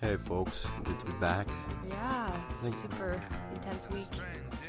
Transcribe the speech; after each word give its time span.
Hey, 0.00 0.16
folks. 0.16 0.66
Good 0.84 0.98
to 1.00 1.04
be 1.04 1.12
back. 1.12 1.46
Yeah, 1.86 2.30
super 2.62 3.22
intense 3.52 3.90
week. 3.90 4.06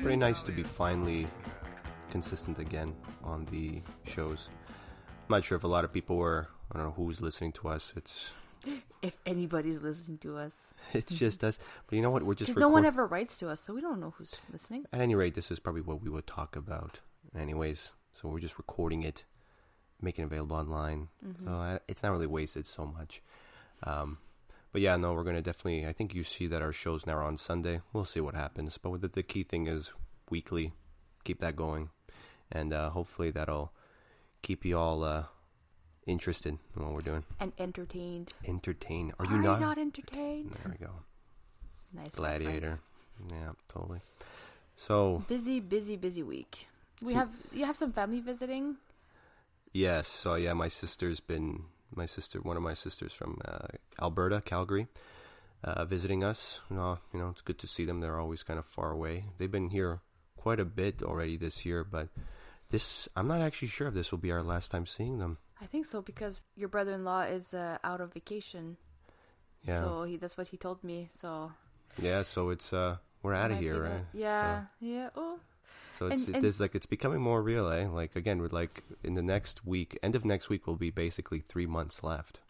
Pretty 0.01 0.17
nice 0.17 0.43
to 0.43 0.51
be 0.51 0.63
finally 0.63 1.27
consistent 2.11 2.59
again 2.59 2.93
on 3.23 3.45
the 3.45 3.81
shows. 4.03 4.49
I'm 4.49 5.29
not 5.29 5.45
sure 5.45 5.55
if 5.55 5.63
a 5.63 5.67
lot 5.67 5.85
of 5.85 5.93
people 5.93 6.17
were. 6.17 6.49
I 6.73 6.77
don't 6.77 6.87
know 6.87 6.93
who's 6.93 7.21
listening 7.21 7.53
to 7.53 7.69
us. 7.69 7.93
It's 7.95 8.31
If 9.01 9.17
anybody's 9.25 9.81
listening 9.81 10.17
to 10.19 10.35
us, 10.35 10.73
it's 10.93 11.13
just 11.13 11.41
us. 11.45 11.57
But 11.87 11.95
you 11.95 12.01
know 12.01 12.09
what? 12.09 12.23
We're 12.23 12.33
just 12.33 12.49
because 12.49 12.59
no 12.59 12.67
one 12.67 12.83
ever 12.83 13.07
writes 13.07 13.37
to 13.37 13.47
us, 13.47 13.61
so 13.61 13.73
we 13.73 13.79
don't 13.79 14.01
know 14.01 14.13
who's 14.17 14.35
listening. 14.51 14.83
At 14.91 14.99
any 14.99 15.15
rate, 15.15 15.35
this 15.35 15.51
is 15.51 15.59
probably 15.59 15.83
what 15.83 16.01
we 16.01 16.09
would 16.09 16.27
talk 16.27 16.57
about, 16.57 16.99
anyways. 17.33 17.93
So 18.11 18.27
we're 18.27 18.41
just 18.41 18.57
recording 18.57 19.03
it, 19.03 19.23
making 20.01 20.23
it 20.23 20.27
available 20.27 20.57
online. 20.57 21.07
Mm-hmm. 21.25 21.45
So 21.45 21.53
I, 21.53 21.79
it's 21.87 22.03
not 22.03 22.11
really 22.11 22.27
wasted 22.27 22.65
so 22.65 22.85
much. 22.85 23.21
Um, 23.83 24.17
but 24.75 24.81
yeah, 24.81 24.97
no, 24.97 25.13
we're 25.13 25.23
gonna 25.23 25.41
definitely. 25.41 25.87
I 25.87 25.93
think 25.93 26.13
you 26.13 26.25
see 26.25 26.47
that 26.47 26.61
our 26.61 26.73
shows 26.73 27.05
now 27.05 27.13
are 27.13 27.23
on 27.23 27.37
Sunday. 27.37 27.79
We'll 27.93 28.03
see 28.03 28.19
what 28.19 28.35
happens. 28.35 28.77
But 28.77 28.99
the, 28.99 29.07
the 29.07 29.23
key 29.23 29.43
thing 29.43 29.67
is 29.67 29.93
weekly. 30.29 30.73
Keep 31.23 31.39
that 31.39 31.55
going, 31.55 31.91
and 32.51 32.73
uh, 32.73 32.89
hopefully 32.89 33.31
that'll 33.31 33.71
keep 34.41 34.65
you 34.65 34.77
all 34.77 35.05
uh, 35.05 35.23
interested 36.05 36.57
in 36.75 36.83
what 36.83 36.91
we're 36.91 36.99
doing. 36.99 37.23
And 37.39 37.53
entertained. 37.57 38.33
Entertained. 38.45 39.13
Are 39.17 39.25
Are 39.25 39.31
you 39.31 39.41
not? 39.41 39.61
not 39.61 39.77
entertained? 39.77 40.51
There 40.61 40.75
we 40.77 40.85
go. 40.85 40.91
Nice. 41.93 42.09
Gladiator. 42.09 42.51
reference. 42.51 42.81
Yeah, 43.31 43.51
totally. 43.69 44.01
So 44.75 45.23
Busy, 45.29 45.61
busy, 45.61 45.95
busy 45.95 46.21
week. 46.21 46.67
We 47.01 47.13
So- 47.13 47.19
have 47.19 47.29
you 47.53 47.63
have 47.63 47.77
some 47.77 47.93
family 47.93 48.19
visiting. 48.19 48.75
Yes. 49.71 50.09
So 50.09 50.35
yeah, 50.35 50.51
my 50.51 50.67
sister's 50.67 51.21
been 51.21 51.63
my 51.93 52.05
sister, 52.05 52.39
one 52.39 52.57
of 52.57 52.63
my 52.63 52.73
sisters 52.73 53.13
from 53.13 53.39
uh, 53.45 53.67
Alberta, 54.01 54.41
Calgary, 54.41 54.87
uh, 55.63 55.85
visiting 55.85 56.23
us. 56.23 56.61
Uh, 56.71 56.95
you 57.13 57.19
know, 57.19 57.29
it's 57.29 57.41
good 57.41 57.59
to 57.59 57.67
see 57.67 57.85
them. 57.85 57.99
They're 57.99 58.19
always 58.19 58.43
kind 58.43 58.59
of 58.59 58.65
far 58.65 58.91
away. 58.91 59.25
They've 59.37 59.51
been 59.51 59.69
here 59.69 59.99
quite 60.37 60.59
a 60.59 60.65
bit 60.65 61.01
already 61.01 61.37
this 61.37 61.65
year, 61.65 61.83
but 61.83 62.09
this 62.69 63.09
I'm 63.15 63.27
not 63.27 63.41
actually 63.41 63.69
sure 63.69 63.87
if 63.87 63.93
this 63.93 64.11
will 64.11 64.19
be 64.19 64.31
our 64.31 64.43
last 64.43 64.71
time 64.71 64.85
seeing 64.85 65.19
them. 65.19 65.37
I 65.61 65.65
think 65.65 65.85
so 65.85 66.01
because 66.01 66.41
your 66.55 66.69
brother-in-law 66.69 67.23
is 67.23 67.53
uh, 67.53 67.77
out 67.83 68.01
of 68.01 68.13
vacation. 68.13 68.77
Yeah. 69.63 69.81
So 69.81 70.03
he 70.03 70.17
that's 70.17 70.37
what 70.37 70.47
he 70.49 70.57
told 70.57 70.83
me. 70.83 71.09
So 71.15 71.51
Yeah. 71.99 72.23
So 72.23 72.49
it's 72.49 72.73
uh 72.73 72.97
we're 73.23 73.33
out 73.33 73.51
of 73.51 73.57
here, 73.59 73.81
right? 73.81 74.05
Yeah. 74.13 74.65
Yeah. 74.79 75.09
Oh. 75.15 75.39
So, 75.95 76.07
it's 76.07 76.27
And- 76.27 76.37
and- 76.37 76.45
is 76.45 76.59
like 76.59 76.75
it's 76.75 76.85
becoming 76.85 77.21
more 77.21 77.41
real, 77.41 77.69
eh? 77.69 77.87
Like 77.87 78.15
again, 78.15 78.41
with 78.41 78.53
like 78.53 78.83
in 79.03 79.13
the 79.15 79.21
next 79.21 79.65
week, 79.65 79.97
end 80.03 80.15
of 80.15 80.25
next 80.25 80.49
week 80.49 80.67
will 80.67 80.75
be 80.75 80.91
basically 80.91 81.39
three 81.39 81.65
months 81.65 82.03
left. 82.03 82.41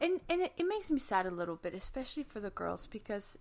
And 0.00 0.20
and 0.28 0.40
it, 0.42 0.52
it 0.56 0.66
makes 0.66 0.90
me 0.90 0.98
sad 0.98 1.26
a 1.26 1.30
little 1.30 1.56
bit, 1.56 1.74
especially 1.74 2.24
for 2.24 2.40
the 2.40 2.50
girls, 2.50 2.86
because 2.86 3.38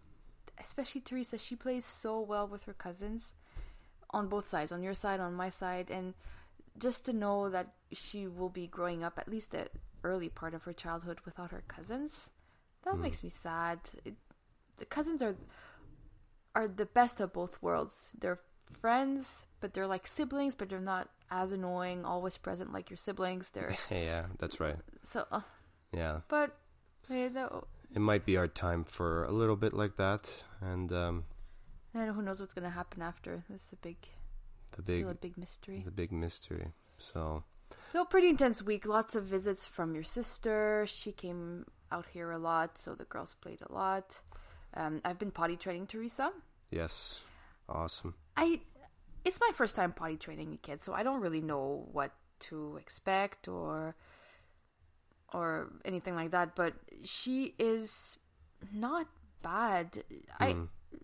especially 0.59 1.02
Teresa, 1.02 1.38
she 1.38 1.56
plays 1.56 1.86
so 1.86 2.19
well 2.19 2.47
with 2.47 2.64
her 2.66 2.73
cousins 2.73 3.34
on 4.11 4.28
both 4.28 4.47
sides, 4.47 4.72
on 4.72 4.84
your 4.84 4.94
side, 4.94 5.19
on 5.19 5.34
my 5.34 5.50
side, 5.50 5.89
and 5.89 6.14
just 6.78 7.06
to 7.06 7.14
know 7.14 7.50
that 7.50 7.73
she 7.91 8.28
will 8.28 8.50
be 8.50 8.67
growing 8.67 9.03
up 9.03 9.17
at 9.17 9.28
least 9.28 9.52
the 9.52 9.67
early 10.03 10.30
part 10.30 10.53
of 10.53 10.64
her 10.64 10.73
childhood 10.73 11.19
without 11.25 11.52
her 11.52 11.64
cousins, 11.67 12.30
that 12.84 12.97
makes 12.97 13.23
me 13.23 13.30
sad. 13.30 13.80
It, 14.06 14.16
the 14.78 14.86
cousins 14.86 15.23
are 15.23 15.36
are 16.56 16.68
the 16.68 16.85
best 16.85 17.19
of 17.19 17.34
both 17.34 17.62
worlds. 17.62 18.12
They're 18.19 18.40
friends, 18.79 19.46
but 19.63 19.74
they're 19.74 19.88
like 19.88 20.06
siblings, 20.06 20.56
but 20.56 20.68
they're 20.68 20.81
not 20.96 21.07
as 21.31 21.53
annoying, 21.53 22.03
always 22.03 22.38
present 22.38 22.74
like 22.74 22.90
your 22.90 22.97
siblings. 22.97 23.50
They're 23.56 23.75
yeah, 23.90 24.25
that's 24.40 24.59
right. 24.59 24.75
so. 25.03 25.24
Uh, 25.31 25.40
Yeah. 25.94 26.19
but 26.28 26.51
hey, 27.07 27.29
that, 27.29 27.50
it 27.96 28.02
might 28.02 28.25
be 28.25 28.35
our 28.35 28.50
time 28.50 28.84
for 28.84 29.23
a 29.23 29.31
little 29.31 29.56
bit 29.56 29.73
like 29.73 29.96
that 29.96 30.23
and 30.62 30.91
um 30.91 31.23
and 31.94 32.12
who 32.16 32.22
knows 32.22 32.40
what's 32.41 32.53
gonna 32.53 32.75
happen 32.81 33.02
after? 33.02 33.44
That's 33.50 33.72
a 33.72 33.78
big, 33.78 33.96
the 34.75 34.81
big 34.81 34.97
still 35.00 35.09
a 35.12 35.16
big 35.16 35.38
mystery. 35.38 35.81
the 35.85 35.91
big 35.91 36.12
mystery 36.12 36.68
so 36.97 37.44
So 37.94 38.03
pretty 38.06 38.28
intense 38.29 38.62
week. 38.62 38.85
Lots 38.85 39.16
of 39.16 39.23
visits 39.35 39.63
from 39.66 39.94
your 39.96 40.03
sister. 40.19 40.85
She 40.88 41.12
came 41.13 41.66
out 41.91 42.06
here 42.16 42.31
a 42.31 42.38
lot, 42.52 42.78
so 42.78 42.96
the 42.96 43.06
girls 43.13 43.35
played 43.44 43.62
a 43.62 43.72
lot. 43.72 44.07
Um, 44.75 45.00
I've 45.06 45.19
been 45.23 45.31
potty 45.31 45.56
training 45.57 45.88
Teresa. 45.88 46.28
yes 46.72 47.23
awesome 47.69 48.13
I, 48.35 48.59
it's 49.25 49.39
my 49.39 49.51
first 49.53 49.75
time 49.75 49.94
potty 49.94 50.17
training 50.17 50.53
a 50.53 50.57
kid, 50.57 50.84
so 50.84 50.94
I 50.94 51.03
don't 51.03 51.22
really 51.22 51.41
know 51.41 51.88
what 51.91 52.11
to 52.41 52.78
expect 52.78 53.47
or, 53.47 53.95
or 55.34 55.72
anything 55.85 56.16
like 56.16 56.31
that. 56.31 56.56
But 56.56 56.73
she 57.03 57.56
is 57.57 58.17
not 58.73 59.07
bad. 59.41 60.03
I, 60.39 60.56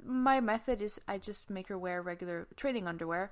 my 0.03 0.39
method 0.41 0.81
is 0.81 0.99
I 1.07 1.17
just 1.17 1.49
make 1.49 1.67
her 1.67 1.77
wear 1.77 2.01
regular 2.01 2.47
training 2.55 2.87
underwear. 2.87 3.31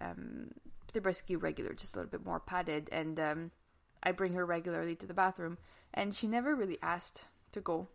Um, 0.00 0.52
they're 0.92 1.02
basically 1.02 1.36
regular, 1.36 1.72
just 1.72 1.94
a 1.94 1.98
little 1.98 2.10
bit 2.10 2.24
more 2.24 2.40
padded, 2.40 2.88
and 2.90 3.18
um, 3.20 3.50
I 4.02 4.12
bring 4.12 4.34
her 4.34 4.44
regularly 4.44 4.96
to 4.96 5.06
the 5.06 5.14
bathroom. 5.14 5.58
And 5.94 6.14
she 6.14 6.28
never 6.28 6.54
really 6.54 6.78
asked 6.82 7.24
to 7.52 7.60
go, 7.60 7.88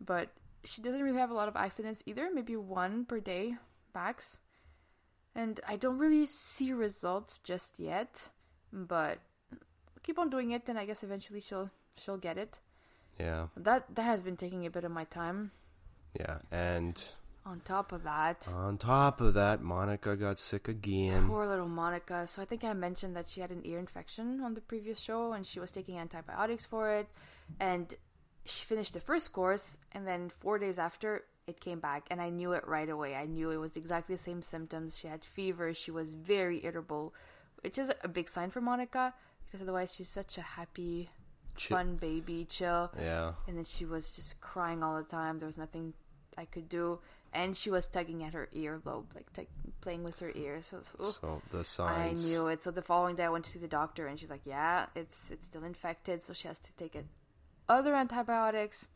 but 0.00 0.30
she 0.64 0.80
doesn't 0.80 1.02
really 1.02 1.18
have 1.18 1.30
a 1.30 1.34
lot 1.34 1.48
of 1.48 1.56
accidents 1.56 2.02
either. 2.06 2.30
Maybe 2.32 2.56
one 2.56 3.04
per 3.04 3.20
day 3.20 3.56
max. 3.94 4.38
And 5.34 5.60
I 5.66 5.76
don't 5.76 5.98
really 5.98 6.26
see 6.26 6.72
results 6.72 7.38
just 7.42 7.78
yet, 7.78 8.30
but 8.72 9.18
keep 10.02 10.18
on 10.18 10.28
doing 10.30 10.50
it, 10.50 10.68
and 10.68 10.78
I 10.78 10.84
guess 10.84 11.02
eventually 11.02 11.40
she'll 11.40 11.70
she'll 11.96 12.18
get 12.18 12.36
it. 12.38 12.58
yeah 13.18 13.46
That 13.56 13.94
that 13.94 14.02
has 14.02 14.22
been 14.22 14.36
taking 14.36 14.66
a 14.66 14.70
bit 14.70 14.84
of 14.84 14.90
my 14.90 15.04
time. 15.04 15.50
yeah 16.18 16.38
and 16.50 17.02
On 17.44 17.60
top 17.64 17.92
of 17.92 18.04
that, 18.04 18.46
on 18.48 18.78
top 18.78 19.20
of 19.20 19.34
that 19.34 19.62
monica 19.62 20.14
got 20.16 20.38
sick 20.38 20.68
again 20.68 21.26
poor 21.28 21.46
little 21.46 21.66
Monica. 21.68 22.26
So 22.26 22.42
I 22.42 22.44
think 22.44 22.62
I 22.62 22.72
mentioned 22.72 23.16
that 23.16 23.28
she 23.28 23.40
had 23.40 23.50
an 23.50 23.62
ear 23.64 23.78
infection 23.78 24.40
on 24.42 24.54
the 24.54 24.60
previous 24.60 25.00
show, 25.00 25.32
and 25.32 25.46
she 25.46 25.58
was 25.60 25.70
taking 25.72 25.98
antibiotics 25.98 26.66
for 26.66 26.90
it, 26.90 27.08
and 27.58 27.94
she 28.44 28.64
finished 28.64 28.92
the 28.94 29.00
first 29.00 29.32
course, 29.32 29.76
and 29.92 30.06
then 30.06 30.30
four 30.30 30.58
days 30.58 30.78
after. 30.78 31.24
It 31.46 31.60
came 31.60 31.80
back, 31.80 32.06
and 32.10 32.20
I 32.20 32.30
knew 32.30 32.52
it 32.52 32.66
right 32.68 32.88
away. 32.88 33.16
I 33.16 33.26
knew 33.26 33.50
it 33.50 33.56
was 33.56 33.76
exactly 33.76 34.14
the 34.14 34.22
same 34.22 34.42
symptoms. 34.42 34.96
She 34.96 35.08
had 35.08 35.24
fever. 35.24 35.74
She 35.74 35.90
was 35.90 36.12
very 36.14 36.64
irritable, 36.64 37.14
which 37.62 37.78
is 37.78 37.90
a 38.02 38.08
big 38.08 38.28
sign 38.28 38.50
for 38.50 38.60
Monica 38.60 39.12
because 39.44 39.60
otherwise 39.60 39.92
she's 39.94 40.08
such 40.08 40.38
a 40.38 40.42
happy, 40.42 41.10
Chill. 41.56 41.76
fun 41.76 41.96
baby, 41.96 42.46
chill. 42.48 42.90
yeah 42.98 43.32
and 43.46 43.56
then 43.58 43.64
she 43.64 43.84
was 43.84 44.12
just 44.12 44.40
crying 44.40 44.82
all 44.82 44.96
the 44.96 45.02
time. 45.02 45.38
There 45.40 45.46
was 45.46 45.58
nothing 45.58 45.92
I 46.38 46.46
could 46.46 46.68
do, 46.68 47.00
and 47.34 47.54
she 47.56 47.70
was 47.70 47.86
tugging 47.86 48.22
at 48.24 48.32
her 48.32 48.48
earlobe, 48.54 49.06
like 49.14 49.30
t- 49.34 49.48
playing 49.82 50.04
with 50.04 50.18
her 50.20 50.32
ear. 50.34 50.62
So 50.62 50.78
oof, 51.02 51.18
so 51.20 51.42
the 51.50 51.64
signs. 51.64 52.24
I 52.24 52.28
knew 52.28 52.46
it. 52.46 52.62
So 52.62 52.70
the 52.70 52.80
following 52.82 53.16
day, 53.16 53.24
I 53.24 53.28
went 53.28 53.44
to 53.46 53.50
see 53.50 53.58
the 53.58 53.68
doctor, 53.68 54.06
and 54.06 54.18
she's 54.18 54.30
like, 54.30 54.46
"Yeah, 54.46 54.86
it's 54.94 55.30
it's 55.30 55.46
still 55.46 55.64
infected, 55.64 56.22
so 56.22 56.32
she 56.32 56.48
has 56.48 56.58
to 56.60 56.72
take 56.74 56.94
it 56.96 57.04
other 57.68 57.94
antibiotics." 57.94 58.88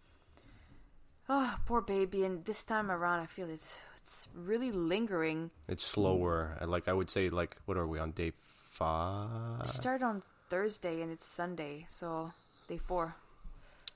Oh, 1.29 1.57
poor 1.67 1.81
baby! 1.81 2.25
And 2.25 2.45
this 2.45 2.63
time 2.63 2.91
around, 2.91 3.21
I 3.21 3.27
feel 3.27 3.51
it's 3.51 3.79
it's 4.03 4.29
really 4.35 4.71
lingering. 4.71 5.51
it's 5.69 5.83
slower 5.83 6.57
like 6.65 6.87
i 6.87 6.93
would 6.93 7.11
say 7.11 7.29
like 7.29 7.57
what 7.65 7.77
are 7.77 7.89
we 7.89 7.99
on 7.99 8.13
day 8.13 8.31
five 8.39 9.63
It 9.63 9.69
started 9.69 10.05
on 10.05 10.23
Thursday, 10.49 11.03
and 11.03 11.11
it's 11.11 11.27
Sunday, 11.27 11.87
so 11.91 12.31
day 12.69 12.79
four. 12.79 13.17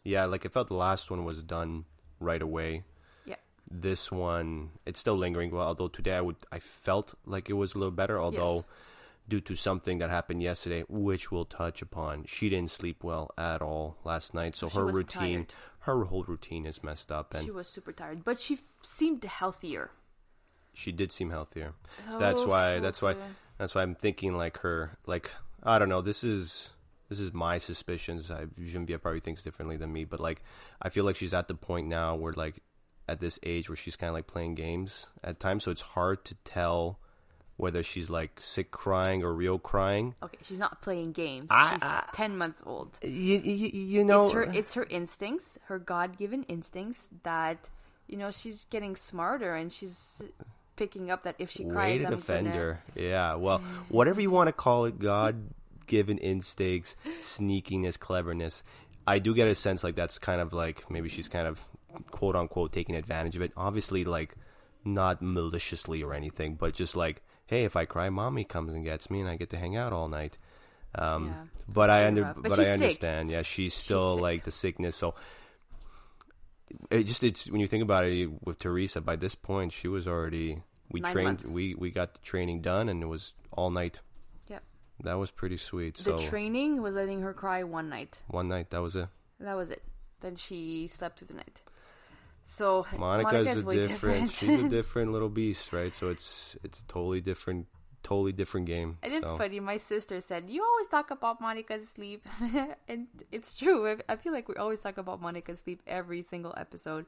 yeah 0.02 0.25
like 0.25 0.44
it 0.44 0.52
felt 0.52 0.66
the 0.66 0.75
last 0.75 1.08
one 1.12 1.25
was 1.25 1.44
done 1.44 1.84
right 2.19 2.43
away 2.43 2.82
Yeah. 3.25 3.37
this 3.70 4.10
one 4.10 4.70
it's 4.84 4.99
still 4.99 5.16
lingering 5.16 5.52
well 5.52 5.69
although 5.69 5.87
today 5.88 6.14
i 6.16 6.20
would 6.20 6.37
i 6.50 6.58
felt 6.58 7.14
like 7.25 7.49
it 7.49 7.54
was 7.54 7.75
a 7.76 7.78
little 7.78 7.93
better 7.94 8.19
although 8.20 8.56
Yes. 8.56 8.64
due 9.28 9.40
to 9.43 9.54
something 9.54 9.99
that 9.99 10.10
happened 10.10 10.43
yesterday 10.43 10.82
which 10.88 11.31
we'll 11.31 11.44
touch 11.44 11.82
upon 11.82 12.25
she 12.26 12.49
didn't 12.50 12.72
sleep 12.72 13.04
well 13.04 13.31
at 13.38 13.62
all 13.62 13.96
last 14.02 14.34
night 14.34 14.56
so 14.56 14.69
She 14.69 14.76
her 14.76 14.87
routine 14.87 15.44
tired. 15.46 15.54
Her 15.80 16.04
whole 16.04 16.24
routine 16.24 16.66
is 16.66 16.82
messed 16.82 17.10
up 17.10 17.34
and 17.34 17.44
She 17.44 17.50
was 17.50 17.68
super 17.68 17.92
tired, 17.92 18.24
but 18.24 18.38
she 18.40 18.54
f- 18.54 18.60
seemed 18.82 19.24
healthier. 19.24 19.90
she 20.72 20.92
did 20.92 21.10
seem 21.12 21.30
healthier. 21.30 21.72
So, 22.08 22.18
that's 22.18 22.44
why 22.44 22.78
that's 22.80 23.00
why 23.02 23.16
that's 23.58 23.74
why 23.74 23.82
i'm 23.82 23.94
thinking 23.94 24.36
like 24.36 24.58
her 24.58 24.96
like 25.06 25.30
i 25.62 25.78
don't 25.78 25.88
know 25.88 26.00
this 26.00 26.22
is 26.24 26.70
this 27.08 27.18
is 27.18 27.32
my 27.34 27.58
suspicions. 27.58 28.30
I 28.30 28.46
Genevieve 28.64 29.02
probably 29.02 29.18
thinks 29.20 29.42
differently 29.42 29.76
than 29.76 29.92
me 29.92 30.04
but 30.04 30.20
like 30.20 30.42
i 30.80 30.88
feel 30.88 31.04
like 31.04 31.16
she's 31.16 31.34
at 31.34 31.48
the 31.48 31.54
point 31.54 31.88
now 31.88 32.14
where 32.14 32.32
like 32.32 32.60
at 33.08 33.18
this 33.20 33.38
age 33.42 33.68
where 33.68 33.76
she's 33.76 33.96
kind 33.96 34.08
of 34.08 34.14
like 34.14 34.28
playing 34.28 34.54
games 34.54 35.06
at 35.24 35.40
times 35.40 35.64
so 35.64 35.70
it's 35.72 35.82
hard 35.98 36.24
to 36.26 36.34
tell 36.44 37.00
whether 37.60 37.82
she's 37.82 38.08
like 38.10 38.40
sick 38.40 38.70
crying 38.70 39.22
or 39.22 39.32
real 39.32 39.58
crying 39.58 40.14
Okay, 40.22 40.38
she's 40.42 40.58
not 40.58 40.80
playing 40.82 41.12
games. 41.12 41.48
I- 41.50 41.74
she's 41.74 41.82
I- 41.82 42.04
ten 42.12 42.36
months 42.38 42.62
old. 42.66 42.98
you, 43.02 43.38
you, 43.38 43.68
you 43.72 44.04
know 44.04 44.24
it's 44.24 44.32
her 44.32 44.44
uh, 44.48 44.52
it's 44.54 44.74
her 44.74 44.86
instincts, 44.90 45.58
her 45.66 45.78
God 45.78 46.16
given 46.18 46.42
instincts 46.44 47.08
that 47.22 47.68
you 48.08 48.16
know 48.16 48.30
she's 48.30 48.64
getting 48.66 48.96
smarter 48.96 49.54
and 49.54 49.72
she's 49.72 50.20
picking 50.76 51.10
up 51.10 51.24
that 51.24 51.36
if 51.38 51.50
she 51.50 51.64
cries, 51.64 52.00
to 52.00 52.06
I'm 52.06 52.16
defend 52.16 52.46
gonna. 52.52 52.78
yeah 52.96 53.34
well 53.34 53.58
whatever 53.90 54.20
you 54.20 54.30
want 54.30 54.48
to 54.48 54.52
call 54.52 54.86
it 54.86 54.98
god 54.98 55.36
given 55.86 56.16
instincts 56.18 56.96
sneakiness 57.20 57.98
cleverness 57.98 58.62
I 59.06 59.18
do 59.18 59.34
get 59.34 59.48
a 59.48 59.54
sense 59.54 59.82
like 59.84 59.94
that's 59.96 60.18
kind 60.18 60.40
of 60.40 60.52
like 60.52 60.88
maybe 60.90 61.08
she's 61.08 61.28
kind 61.28 61.46
of 61.46 61.64
quote 62.10 62.36
unquote 62.36 62.72
taking 62.72 62.94
advantage 62.94 63.34
of 63.34 63.42
it. 63.42 63.50
Obviously, 63.56 64.04
like 64.04 64.34
not 64.84 65.20
maliciously 65.20 66.02
or 66.04 66.14
anything, 66.14 66.54
but 66.54 66.74
just 66.74 66.94
like, 66.96 67.20
hey, 67.50 67.64
if 67.64 67.75
I 67.76 67.85
cry, 67.85 68.08
mommy 68.11 68.44
comes 68.44 68.73
and 68.73 68.85
gets 68.85 69.11
me, 69.11 69.20
and 69.20 69.29
I 69.29 69.37
get 69.37 69.50
to 69.50 69.58
hang 69.58 69.76
out 69.76 69.93
all 69.93 70.08
night. 70.08 70.38
Um, 70.94 71.26
Yeah, 71.26 71.35
but 71.75 71.91
I 71.91 72.06
under, 72.06 72.23
rough. 72.23 72.37
but, 72.37 72.43
But 72.50 72.52
I 72.52 72.56
she's 72.56 72.64
sick. 72.67 72.73
understand. 72.81 73.31
Yeah, 73.31 73.43
she's 73.43 73.75
still 73.75 74.14
sick. 74.14 74.23
like 74.23 74.44
the 74.44 74.50
sickness. 74.52 74.97
So 74.97 75.14
it 76.91 77.05
just 77.05 77.23
it's 77.25 77.50
when 77.50 77.61
you 77.61 77.67
think 77.67 77.82
about 77.82 78.05
it 78.06 78.29
with 78.44 78.58
Teresa. 78.58 79.00
By 79.00 79.17
this 79.17 79.35
point, 79.35 79.73
she 79.73 79.88
was 79.88 80.06
already 80.06 80.62
we 80.91 81.00
Nine 81.00 81.12
trained. 81.12 81.26
months. 81.26 81.49
We 81.49 81.75
we 81.75 81.91
got 81.91 82.14
the 82.14 82.20
training 82.20 82.61
done, 82.62 82.88
and 82.88 83.02
it 83.02 83.06
was 83.06 83.35
all 83.52 83.70
night. 83.70 84.00
Yep. 84.49 84.62
That 85.05 85.14
was 85.19 85.31
pretty 85.31 85.56
sweet. 85.56 85.97
The 85.97 86.02
So 86.02 86.19
training 86.19 86.81
was 86.82 86.94
letting 86.94 87.20
her 87.23 87.32
cry 87.35 87.62
one 87.64 87.88
night. 87.88 88.20
one 88.29 88.49
night, 88.49 88.70
that 88.70 88.82
was 88.82 88.94
it. 88.97 89.08
That 89.41 89.55
was 89.56 89.70
it. 89.70 89.82
Then 90.20 90.37
she 90.37 90.87
slept 90.87 91.19
through 91.19 91.29
the 91.29 91.35
night. 91.35 91.62
So 92.50 92.85
Monica's 92.99 93.32
Monica's 93.32 93.56
a 93.62 93.62
different. 93.62 93.88
different. 93.88 94.31
she's 94.32 94.64
a 94.64 94.69
different 94.79 95.12
little 95.12 95.29
beast, 95.29 95.73
right? 95.73 95.94
So 95.94 96.11
it's 96.11 96.58
it's 96.64 96.81
a 96.81 96.85
totally 96.87 97.20
different, 97.20 97.69
totally 98.02 98.32
different 98.32 98.67
game. 98.67 98.99
And 99.05 99.12
it's 99.12 99.25
so. 99.25 99.38
funny. 99.38 99.61
My 99.61 99.76
sister 99.76 100.20
said, 100.20 100.50
"You 100.50 100.64
always 100.64 100.88
talk 100.88 101.12
about 101.12 101.41
Monica's 101.41 101.88
sleep," 101.88 102.26
and 102.88 103.06
it's 103.31 103.56
true. 103.56 103.87
I, 103.88 103.97
I 104.08 104.17
feel 104.17 104.32
like 104.32 104.49
we 104.49 104.56
always 104.56 104.81
talk 104.81 104.99
about 104.99 105.23
Monica's 105.23 105.61
sleep 105.61 105.81
every 105.87 106.23
single 106.23 106.52
episode, 106.56 107.06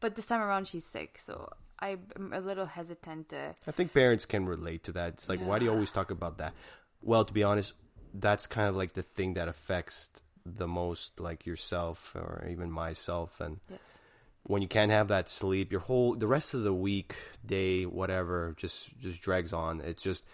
but 0.00 0.14
this 0.14 0.26
time 0.26 0.42
around 0.42 0.68
she's 0.68 0.84
sick, 0.84 1.18
so 1.24 1.48
I'm 1.80 2.30
a 2.30 2.40
little 2.40 2.66
hesitant 2.66 3.30
to. 3.30 3.54
I 3.66 3.70
think 3.72 3.94
parents 3.94 4.26
can 4.26 4.44
relate 4.44 4.84
to 4.84 4.92
that. 4.92 5.14
It's 5.14 5.28
like, 5.28 5.40
why 5.40 5.58
do 5.58 5.64
you 5.64 5.72
always 5.72 5.90
talk 5.90 6.10
about 6.10 6.36
that? 6.36 6.52
Well, 7.00 7.24
to 7.24 7.32
be 7.32 7.42
honest, 7.42 7.72
that's 8.12 8.46
kind 8.46 8.68
of 8.68 8.76
like 8.76 8.92
the 8.92 9.02
thing 9.02 9.34
that 9.34 9.48
affects 9.48 10.10
the 10.44 10.68
most, 10.68 11.18
like 11.18 11.46
yourself 11.46 12.14
or 12.14 12.46
even 12.46 12.70
myself. 12.70 13.40
And 13.40 13.60
Yes. 13.70 13.98
When 14.44 14.62
you 14.62 14.68
can't 14.68 14.90
have 14.90 15.08
that 15.08 15.28
sleep, 15.28 15.70
your 15.70 15.80
whole 15.82 16.14
the 16.16 16.26
rest 16.26 16.54
of 16.54 16.62
the 16.62 16.72
week, 16.74 17.14
day, 17.44 17.84
whatever, 17.86 18.54
just 18.56 18.98
just 19.00 19.20
drags 19.22 19.52
on. 19.52 19.80
It's 19.80 20.02
just 20.02 20.24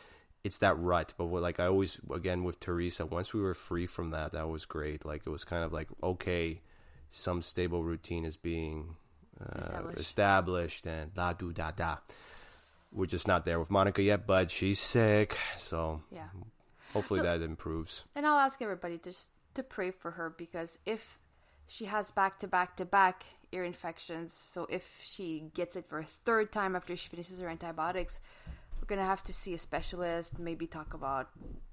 it's 0.45 0.59
that 0.59 0.79
rut. 0.79 1.15
But 1.19 1.27
what, 1.27 1.43
like 1.43 1.61
I 1.61 1.67
always 1.67 2.01
again 2.13 2.45
with 2.45 2.61
Teresa, 2.61 3.05
once 3.07 3.35
we 3.35 3.41
were 3.41 3.55
free 3.55 3.87
from 3.87 4.11
that, 4.11 4.33
that 4.33 4.49
was 4.49 4.65
great. 4.65 5.05
Like 5.05 5.23
it 5.27 5.31
was 5.31 5.45
kind 5.45 5.63
of 5.65 5.73
like 5.73 5.89
okay, 6.03 6.61
some 7.13 7.43
stable 7.43 7.83
routine 7.85 8.25
is 8.25 8.37
being 8.37 8.97
uh, 9.41 9.59
Established. 9.61 10.01
established, 10.01 10.87
and 10.87 11.15
da 11.15 11.33
do 11.33 11.53
da 11.53 11.71
da. 11.71 11.97
We're 12.91 13.07
just 13.07 13.29
not 13.29 13.45
there 13.45 13.59
with 13.61 13.71
Monica 13.71 14.03
yet, 14.03 14.27
but 14.27 14.51
she's 14.51 14.81
sick, 14.81 15.37
so 15.59 16.01
Yeah. 16.11 16.29
hopefully 16.95 17.21
So- 17.21 17.25
that 17.25 17.43
improves. 17.43 18.05
And 18.15 18.27
I'll 18.27 18.39
ask 18.39 18.63
everybody 18.63 18.97
to 18.99 19.11
just 19.11 19.29
to 19.55 19.63
pray 19.63 19.91
for 19.91 20.13
her 20.13 20.31
because 20.31 20.79
if 20.87 21.19
she 21.67 21.85
has 21.85 22.11
back 22.13 22.39
to 22.41 22.47
back 22.49 22.77
to 22.77 22.85
back 22.87 23.25
ear 23.53 23.65
infections, 23.65 24.33
so 24.33 24.67
if 24.71 24.99
she 25.03 25.51
gets 25.55 25.77
it 25.77 25.87
for 25.87 25.99
a 25.99 26.05
third 26.05 26.53
time 26.53 26.77
after 26.77 26.97
she 26.97 27.09
finishes 27.09 27.41
her 27.41 27.49
antibiotics, 27.49 28.21
we're 28.81 28.87
gonna 28.87 29.05
have 29.07 29.23
to 29.25 29.33
see 29.33 29.55
a 29.55 29.59
specialist. 29.59 30.39
Maybe 30.39 30.67
talk 30.67 30.95
about 30.95 31.31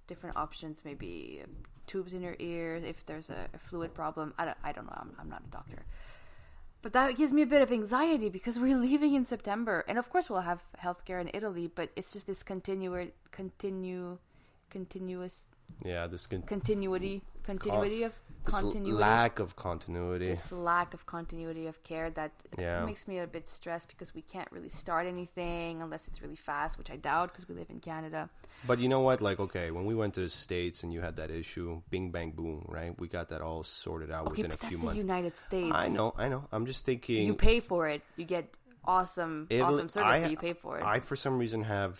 different 0.07 0.38
options. 0.38 0.83
Maybe 0.86 1.44
tubes 1.88 2.13
in 2.13 2.24
her 2.24 2.36
ear 2.39 2.75
if 2.75 3.06
there's 3.06 3.30
a, 3.30 3.48
a 3.54 3.57
fluid 3.57 3.94
problem. 3.94 4.33
I 4.38 4.45
don't, 4.45 4.57
I 4.63 4.72
don't 4.72 4.86
know. 4.86 4.98
I'm, 4.98 5.13
I'm 5.19 5.30
not 5.30 5.44
a 5.48 5.51
doctor. 5.51 5.86
But 6.81 6.94
that 6.94 7.16
gives 7.16 7.33
me 7.33 7.42
a 7.42 7.48
bit 7.48 7.62
of 7.62 7.72
anxiety 7.72 8.30
because 8.30 8.60
we're 8.60 8.77
leaving 8.77 9.16
in 9.16 9.25
September, 9.25 9.83
and 9.88 9.98
of 9.98 10.10
course 10.10 10.30
we'll 10.30 10.42
have 10.42 10.63
healthcare 10.83 11.19
in 11.19 11.31
Italy. 11.33 11.68
But 11.74 11.89
it's 11.95 12.13
just 12.13 12.27
this 12.27 12.44
continu 12.44 13.10
continue, 13.31 14.19
continuous 14.69 15.45
Yeah, 15.83 16.07
this 16.07 16.27
can 16.27 16.41
continuity 16.44 17.23
continuity 17.44 18.03
of 18.03 18.13
this 18.45 18.56
continuity 18.56 18.91
lack 18.94 19.39
of 19.39 19.56
continuity. 19.56 20.29
this 20.29 20.51
lack 20.51 20.94
of 20.94 21.06
continuity 21.06 21.67
of 21.67 21.83
care 21.83 22.09
that 22.12 22.31
Yeah. 22.57 22.83
makes 22.85 23.07
me 23.07 23.19
a 23.19 23.27
bit 23.27 23.47
stressed 23.47 23.88
because 23.88 24.13
we 24.15 24.21
can't 24.21 24.47
really 24.51 24.69
start 24.69 25.06
anything 25.06 25.81
unless 25.83 26.07
it's 26.07 26.21
really 26.23 26.35
fast 26.35 26.77
which 26.79 26.89
i 26.89 26.95
doubt 26.95 27.31
because 27.31 27.47
we 27.47 27.53
live 27.56 27.69
in 27.69 27.79
canada 27.79 28.29
But 28.65 28.79
you 28.79 28.88
know 28.89 29.01
what? 29.01 29.21
Like, 29.21 29.39
okay, 29.39 29.69
when 29.69 29.85
we 29.85 29.94
went 29.94 30.13
to 30.15 30.21
the 30.21 30.29
states 30.29 30.81
and 30.83 30.91
you 30.94 31.01
had 31.01 31.17
that 31.17 31.29
issue, 31.29 31.81
bing 31.91 32.09
bang 32.12 32.31
boom, 32.31 32.65
right? 32.67 32.97
We 33.00 33.07
got 33.07 33.29
that 33.29 33.41
all 33.41 33.63
sorted 33.63 34.09
out 34.12 34.25
okay 34.27 34.44
within 34.44 34.51
a 34.53 34.57
few 34.69 34.77
the 34.79 34.85
months. 34.85 34.97
united 34.97 35.38
states 35.38 35.71
I 35.75 35.88
know, 35.89 36.13
I 36.17 36.29
know. 36.29 36.47
I'm 36.51 36.65
just 36.65 36.83
thinking. 36.85 37.27
you 37.27 37.35
pay 37.35 37.59
for 37.59 37.88
it 37.89 38.01
you 38.15 38.25
get 38.25 38.45
awesome 38.85 39.47
Italy- 39.50 39.62
awesome 39.75 39.89
service 39.89 40.17
I- 40.17 40.21
but 40.21 40.31
you 40.31 40.38
pay 40.38 40.53
for 40.53 40.79
it 40.79 40.83
I, 40.83 41.00
for 41.00 41.15
some 41.15 41.38
reason, 41.38 41.62
have 41.63 41.94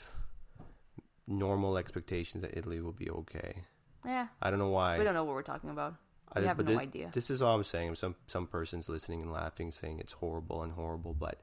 normal 1.28 1.78
expectations 1.78 2.42
that 2.44 2.58
Italy 2.58 2.80
will 2.82 2.92
be 2.94 3.10
okay. 3.10 3.64
yeah 4.06 4.28
I 4.42 4.50
don't 4.50 4.60
know 4.60 4.70
why. 4.70 4.98
we 4.98 5.04
don't 5.04 5.14
know 5.16 5.24
what 5.24 5.34
we're 5.36 5.42
talking 5.54 5.70
about 5.70 5.96
we 6.36 6.42
I- 6.44 6.46
have 6.48 6.58
no 6.60 6.66
thi- 6.66 6.78
idea 6.78 7.10
This 7.14 7.30
is 7.30 7.42
all 7.42 7.56
I'm 7.56 7.64
saying. 7.64 7.96
Some 7.96 8.16
some 8.28 8.46
person's 8.48 8.90
listening 8.90 9.22
and 9.22 9.32
laughing, 9.32 9.72
saying 9.72 10.00
it's 10.00 10.14
horrible 10.14 10.64
and 10.64 10.74
horrible, 10.74 11.14
but 11.14 11.40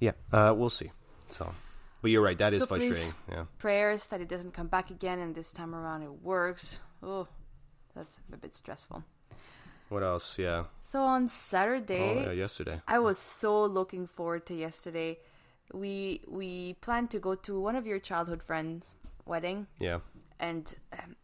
yeah, 0.00 0.12
uh, 0.32 0.52
we'll 0.56 0.70
see. 0.70 0.90
So, 1.30 1.54
but 2.02 2.10
you're 2.10 2.22
right. 2.24 2.38
That 2.38 2.52
is 2.54 2.60
So 2.60 2.66
frustrating. 2.66 3.12
Yeah. 3.30 3.44
prayers 3.58 4.06
that 4.08 4.20
it 4.20 4.28
doesn't 4.28 4.52
come 4.52 4.68
back 4.68 4.90
again 4.90 5.18
and 5.18 5.34
this 5.34 5.52
time 5.52 5.74
around 5.74 6.02
it 6.02 6.12
works 6.22 6.78
oh 7.02 7.28
that's 7.94 8.16
a 8.32 8.36
bit 8.36 8.54
stressful 8.56 9.04
What 9.90 10.02
else? 10.02 10.38
Yeah. 10.38 10.64
so 10.82 11.02
on 11.04 11.28
saturday 11.28 12.24
Oh, 12.26 12.32
yeah. 12.32 12.32
Yesterday. 12.44 12.80
I 12.88 12.98
was 12.98 13.18
so 13.18 13.64
looking 13.64 14.06
forward 14.08 14.46
to 14.46 14.54
yesterday. 14.54 15.18
We 15.72 16.20
we 16.28 16.74
planned 16.80 17.10
to 17.12 17.18
go 17.20 17.34
to 17.46 17.60
one 17.60 17.76
of 17.76 17.86
your 17.86 17.98
childhood 18.00 18.42
friends' 18.42 18.96
wedding, 19.26 19.66
Yeah. 19.80 20.00
and 20.38 20.72
um, 20.92 21.16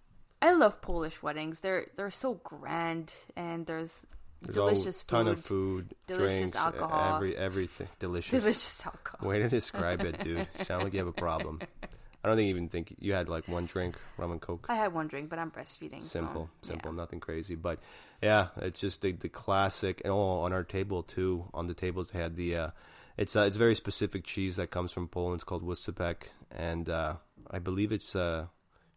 I 0.42 0.52
love 0.52 0.80
Polish 0.80 1.22
weddings. 1.22 1.60
They're 1.60 1.86
they're 1.96 2.10
so 2.10 2.34
grand, 2.34 3.12
and 3.36 3.66
there's, 3.66 4.06
There's 4.42 4.54
delicious 4.54 5.02
a 5.02 5.06
ton 5.06 5.24
food, 5.26 5.32
of 5.32 5.44
food, 5.44 5.94
delicious 6.06 6.38
drinks, 6.38 6.56
alcohol. 6.56 7.16
every 7.16 7.36
everything 7.36 7.88
delicious. 7.98 8.42
delicious 8.42 8.86
alcohol. 8.86 9.28
Way 9.28 9.38
to 9.40 9.48
describe 9.48 10.00
it, 10.02 10.18
dude. 10.24 10.48
Sound 10.62 10.84
like 10.84 10.92
you 10.94 10.98
have 11.00 11.08
a 11.08 11.12
problem. 11.12 11.60
I 12.22 12.28
don't 12.28 12.36
think 12.36 12.50
even 12.50 12.68
think 12.68 12.96
you 12.98 13.14
had 13.14 13.28
like 13.30 13.48
one 13.48 13.64
drink, 13.64 13.96
rum 14.18 14.30
and 14.32 14.40
coke. 14.42 14.66
I 14.68 14.74
had 14.76 14.92
one 14.92 15.08
drink, 15.08 15.30
but 15.30 15.38
I'm 15.38 15.50
breastfeeding. 15.50 16.02
so, 16.02 16.08
Simple, 16.20 16.50
yeah. 16.62 16.68
simple, 16.68 16.92
nothing 16.92 17.18
crazy. 17.20 17.54
But 17.54 17.78
yeah, 18.22 18.48
it's 18.56 18.78
just 18.80 19.00
the, 19.00 19.12
the 19.12 19.30
classic. 19.30 20.02
And 20.04 20.12
oh, 20.12 20.40
on 20.40 20.52
our 20.52 20.64
table 20.64 21.02
too, 21.02 21.46
on 21.54 21.66
the 21.66 21.74
tables 21.74 22.10
they 22.10 22.18
had 22.18 22.36
the. 22.36 22.56
Uh, 22.56 22.70
it's 23.16 23.36
uh, 23.36 23.42
it's 23.42 23.56
very 23.56 23.74
specific 23.74 24.24
cheese 24.24 24.56
that 24.56 24.70
comes 24.70 24.92
from 24.92 25.08
Poland. 25.08 25.36
It's 25.36 25.44
called 25.44 25.62
Oscypek, 25.64 26.28
and 26.50 26.88
uh, 26.88 27.14
I 27.50 27.58
believe 27.58 27.92
it's. 27.92 28.14
Uh, 28.14 28.46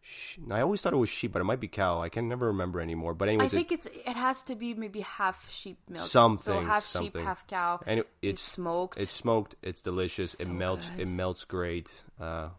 sh- 0.02 0.38
I 0.50 0.60
always 0.60 0.80
thought 0.82 0.92
it 0.92 0.96
was 0.96 1.08
sheep, 1.08 1.32
but 1.32 1.40
it 1.40 1.44
might 1.44 1.60
be 1.60 1.68
cow. 1.68 2.00
I 2.00 2.08
can 2.08 2.28
never 2.28 2.46
remember 2.48 2.80
anymore. 2.80 3.14
But 3.14 3.28
anyways, 3.28 3.52
I 3.52 3.56
think 3.56 3.72
it, 3.72 3.86
it's 3.86 3.96
it 3.98 4.16
has 4.16 4.42
to 4.44 4.54
be 4.54 4.74
maybe 4.74 5.00
half 5.00 5.50
sheep 5.50 5.78
milk. 5.88 6.06
Something, 6.06 6.54
So 6.54 6.60
half 6.60 6.86
sheep, 6.86 7.16
half 7.16 7.46
cow. 7.46 7.80
and 7.86 8.00
it, 8.00 8.08
It's 8.22 8.40
it's 8.40 8.42
smoked. 8.42 8.98
It's 9.00 9.12
smoked. 9.12 9.56
It's 9.62 9.80
delicious. 9.80 10.34
it 10.34 10.48
melts. 10.48 10.88
good. 10.90 11.00
It 11.00 11.08
melts 11.08 11.44
great. 11.44 12.04
Uh, 12.20 12.50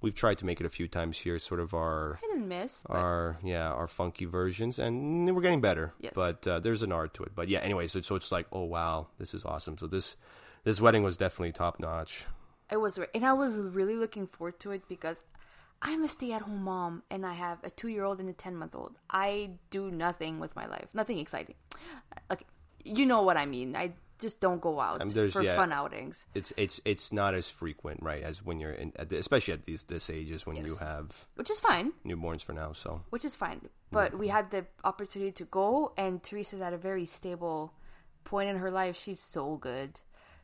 we've 0.00 0.14
tried 0.14 0.38
to 0.38 0.46
make 0.46 0.60
it 0.60 0.66
a 0.66 0.70
few 0.70 0.88
times 0.88 1.18
here. 1.18 1.38
Sort 1.38 1.60
of 1.60 1.74
our 1.74 2.18
hit 2.22 2.30
and 2.36 2.48
miss. 2.48 2.84
But 2.86 2.96
our 2.96 3.38
yeah 3.42 3.70
our 3.72 3.88
funky 3.88 4.24
versions, 4.26 4.78
and 4.78 5.34
we're 5.34 5.42
getting 5.42 5.60
better. 5.60 5.92
Yes. 6.00 6.12
But 6.14 6.46
uh, 6.46 6.60
there's 6.60 6.82
an 6.82 6.92
art 6.92 7.14
to 7.14 7.24
it. 7.24 7.32
But 7.34 7.48
yeah, 7.48 7.58
anyway, 7.60 7.86
so, 7.88 8.00
so 8.02 8.14
it's 8.14 8.30
like, 8.30 8.46
oh 8.52 8.64
wow, 8.64 9.08
this 9.18 9.34
is 9.34 9.44
awesome. 9.44 9.78
So 9.78 9.86
this 9.88 10.14
this 10.64 10.80
wedding 10.80 11.02
was 11.02 11.16
definitely 11.16 11.52
top 11.52 11.80
notch. 11.80 12.26
It 12.70 12.76
was, 12.80 13.00
and 13.14 13.26
I 13.26 13.32
was 13.32 13.58
really 13.58 13.96
looking 13.96 14.28
forward 14.28 14.60
to 14.60 14.70
it 14.70 14.86
because 14.88 15.24
I'm 15.82 16.02
a 16.04 16.08
stay-at-home 16.08 16.62
mom, 16.62 17.02
and 17.10 17.24
I 17.24 17.32
have 17.34 17.58
a 17.64 17.70
two-year-old 17.70 18.20
and 18.20 18.28
a 18.28 18.32
ten-month-old. 18.34 18.98
I 19.08 19.50
do 19.70 19.90
nothing 19.90 20.38
with 20.38 20.54
my 20.54 20.66
life, 20.66 20.88
nothing 20.94 21.18
exciting. 21.18 21.54
Okay, 22.30 22.44
you 22.84 23.06
know 23.06 23.22
what 23.22 23.36
I 23.38 23.46
mean. 23.46 23.74
I 23.76 23.92
just 24.18 24.40
don't 24.40 24.60
go 24.60 24.78
out 24.80 25.00
Um, 25.00 25.08
there's- 25.08 25.32
for 25.32 25.42
yeah. 25.42 25.56
fun 25.56 25.72
outings. 25.72 26.26
It's 26.34 26.52
it's 26.58 26.78
it's 26.84 27.10
not 27.10 27.34
as 27.34 27.48
frequent, 27.48 28.02
right, 28.02 28.22
as 28.22 28.44
when 28.44 28.60
you're 28.60 28.72
in, 28.72 28.92
at 28.96 29.08
the, 29.08 29.16
especially 29.16 29.54
at 29.54 29.64
these 29.64 29.84
this 29.84 30.10
ages 30.10 30.44
when 30.44 30.56
you 30.56 30.76
have 30.76 31.26
Which 31.36 31.48
is 31.50 31.58
fine, 31.60 31.92
newborns 32.04 32.42
for 32.42 32.52
now. 32.52 32.74
So 32.74 33.00
which 33.08 33.24
is 33.24 33.34
fine. 33.34 33.70
But 33.90 34.18
we 34.18 34.28
had 34.28 34.50
the 34.50 34.66
opportunity 34.84 35.32
to 35.32 35.44
go, 35.46 35.94
and 35.96 36.22
Teresa's 36.22 36.60
at 36.60 36.74
a 36.74 36.78
very 36.78 37.06
stable 37.06 37.72
point 38.24 38.50
in 38.50 38.56
her 38.58 38.70
life. 38.70 38.96
She's 38.98 39.20
so 39.20 39.56
good. 39.56 40.00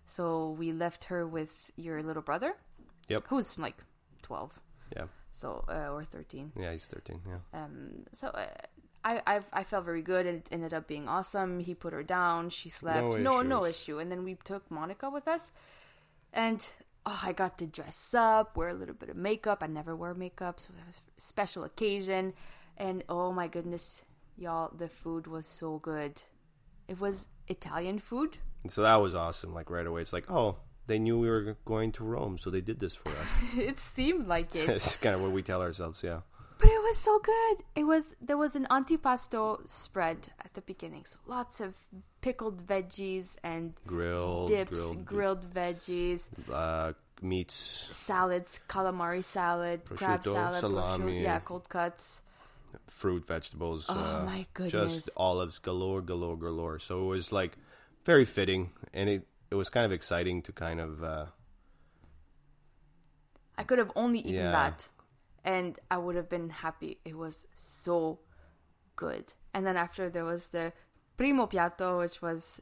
So 0.06 0.54
we 0.58 0.72
left 0.72 1.04
her 1.12 1.26
with 1.26 1.70
your 1.76 2.02
little 2.02 2.22
brother, 2.22 2.56
yep, 3.08 3.24
who's 3.28 3.58
like 3.58 3.76
twelve, 4.22 4.58
yeah, 4.96 5.04
so 5.40 5.64
uh, 5.68 5.92
or 5.92 6.04
thirteen. 6.04 6.52
yeah, 6.58 6.72
he's 6.72 6.86
thirteen. 6.86 7.20
Yeah, 7.26 7.62
um 7.62 8.04
so 8.12 8.28
uh, 8.28 8.46
I, 9.04 9.22
I 9.26 9.40
I 9.52 9.64
felt 9.64 9.84
very 9.84 10.02
good 10.02 10.26
and 10.26 10.38
it 10.38 10.48
ended 10.50 10.72
up 10.74 10.86
being 10.88 11.06
awesome. 11.08 11.60
He 11.60 11.74
put 11.74 11.92
her 11.92 12.02
down, 12.02 12.50
she 12.50 12.68
slept, 12.68 12.98
No 12.98 13.16
no 13.16 13.42
no, 13.42 13.64
issue. 13.64 13.98
And 13.98 14.10
then 14.10 14.24
we 14.24 14.36
took 14.44 14.70
Monica 14.70 15.08
with 15.10 15.28
us, 15.28 15.50
and 16.32 16.66
oh, 17.04 17.20
I 17.22 17.32
got 17.32 17.58
to 17.58 17.66
dress 17.66 18.14
up, 18.14 18.56
wear 18.56 18.68
a 18.70 18.74
little 18.74 18.94
bit 18.94 19.08
of 19.10 19.16
makeup. 19.16 19.62
I 19.62 19.68
never 19.68 19.94
wear 19.94 20.14
makeup, 20.14 20.58
so 20.58 20.70
it 20.76 20.86
was 20.86 21.00
a 21.16 21.20
special 21.20 21.62
occasion. 21.64 22.32
And 22.76 23.04
oh 23.08 23.32
my 23.32 23.46
goodness, 23.48 24.04
y'all, 24.36 24.72
the 24.76 24.88
food 24.88 25.26
was 25.26 25.46
so 25.46 25.78
good. 25.78 26.22
It 26.88 27.00
was 27.00 27.26
Italian 27.48 27.98
food. 28.00 28.38
and 28.62 28.72
so 28.72 28.82
that 28.82 28.96
was 28.96 29.14
awesome. 29.14 29.54
Like 29.54 29.70
right 29.70 29.86
away, 29.86 30.02
it's 30.02 30.12
like, 30.12 30.30
oh, 30.30 30.56
they 30.86 30.98
knew 30.98 31.18
we 31.18 31.28
were 31.28 31.56
going 31.64 31.92
to 31.92 32.04
Rome, 32.04 32.38
so 32.38 32.50
they 32.50 32.60
did 32.60 32.78
this 32.78 32.94
for 32.94 33.10
us. 33.10 33.30
it 33.56 33.80
seemed 33.80 34.26
like 34.26 34.54
it, 34.54 34.68
It's 34.68 34.96
kind 34.96 35.14
of 35.14 35.22
what 35.22 35.32
we 35.32 35.42
tell 35.42 35.62
ourselves. 35.62 36.02
Yeah, 36.02 36.20
but 36.58 36.68
it 36.68 36.82
was 36.82 36.96
so 36.98 37.18
good. 37.18 37.56
It 37.74 37.84
was 37.84 38.14
there 38.20 38.36
was 38.38 38.56
an 38.56 38.66
antipasto 38.70 39.68
spread 39.68 40.28
at 40.44 40.54
the 40.54 40.62
beginning, 40.62 41.04
so 41.04 41.18
lots 41.26 41.60
of 41.60 41.74
pickled 42.20 42.66
veggies 42.66 43.36
and 43.42 43.74
grilled 43.86 44.48
dips, 44.48 44.70
grilled, 44.70 45.04
grilled 45.04 45.50
veggies, 45.50 46.28
uh, 46.52 46.92
meats, 47.22 47.88
salads, 47.90 48.60
calamari 48.68 49.22
salad, 49.24 49.84
crab 49.84 50.22
Prosciutto, 50.22 50.34
salad, 50.34 50.60
salami. 50.60 51.12
prosciutto, 51.12 51.22
yeah, 51.22 51.38
cold 51.40 51.68
cuts. 51.68 52.20
fruit, 52.88 53.26
vegetables. 53.26 53.86
Oh, 53.88 53.94
uh, 53.94 54.22
my 54.24 54.46
goodness. 54.54 54.94
Just 54.96 55.10
olives 55.16 55.58
galore, 55.58 56.02
galore, 56.02 56.36
galore. 56.36 56.78
So 56.78 57.02
it 57.04 57.06
was 57.06 57.32
like 57.32 57.56
very 58.04 58.24
fitting, 58.24 58.70
and 58.92 59.08
it 59.08 59.26
it 59.50 59.54
was 59.54 59.68
kind 59.68 59.84
of 59.86 59.92
exciting 59.92 60.42
to 60.42 60.52
kind 60.52 60.80
of. 60.80 61.02
Uh, 61.02 61.26
I 63.58 63.64
could 63.64 63.78
have 63.78 63.92
only 63.96 64.18
eaten 64.20 64.34
Yeah. 64.34 64.52
that, 64.52 64.88
and 65.44 65.78
I 65.90 65.96
would 65.98 66.16
have 66.16 66.28
been 66.28 66.50
happy. 66.50 66.98
It 67.04 67.16
was 67.16 67.46
so 67.54 68.18
good. 68.96 69.32
And 69.54 69.66
then 69.66 69.76
after 69.76 70.10
there 70.10 70.24
was 70.24 70.48
the 70.48 70.72
primo 71.16 71.46
piatto, 71.46 71.98
which 71.98 72.20
was 72.20 72.60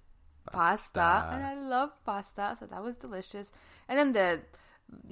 pasta, 0.52 0.92
Pasta. 1.00 1.34
and 1.34 1.44
I 1.44 1.54
love 1.54 1.90
pasta, 2.04 2.56
so 2.60 2.66
that 2.66 2.82
was 2.82 2.96
delicious. 2.96 3.50
And 3.88 3.98
then 3.98 4.12
the 4.12 4.40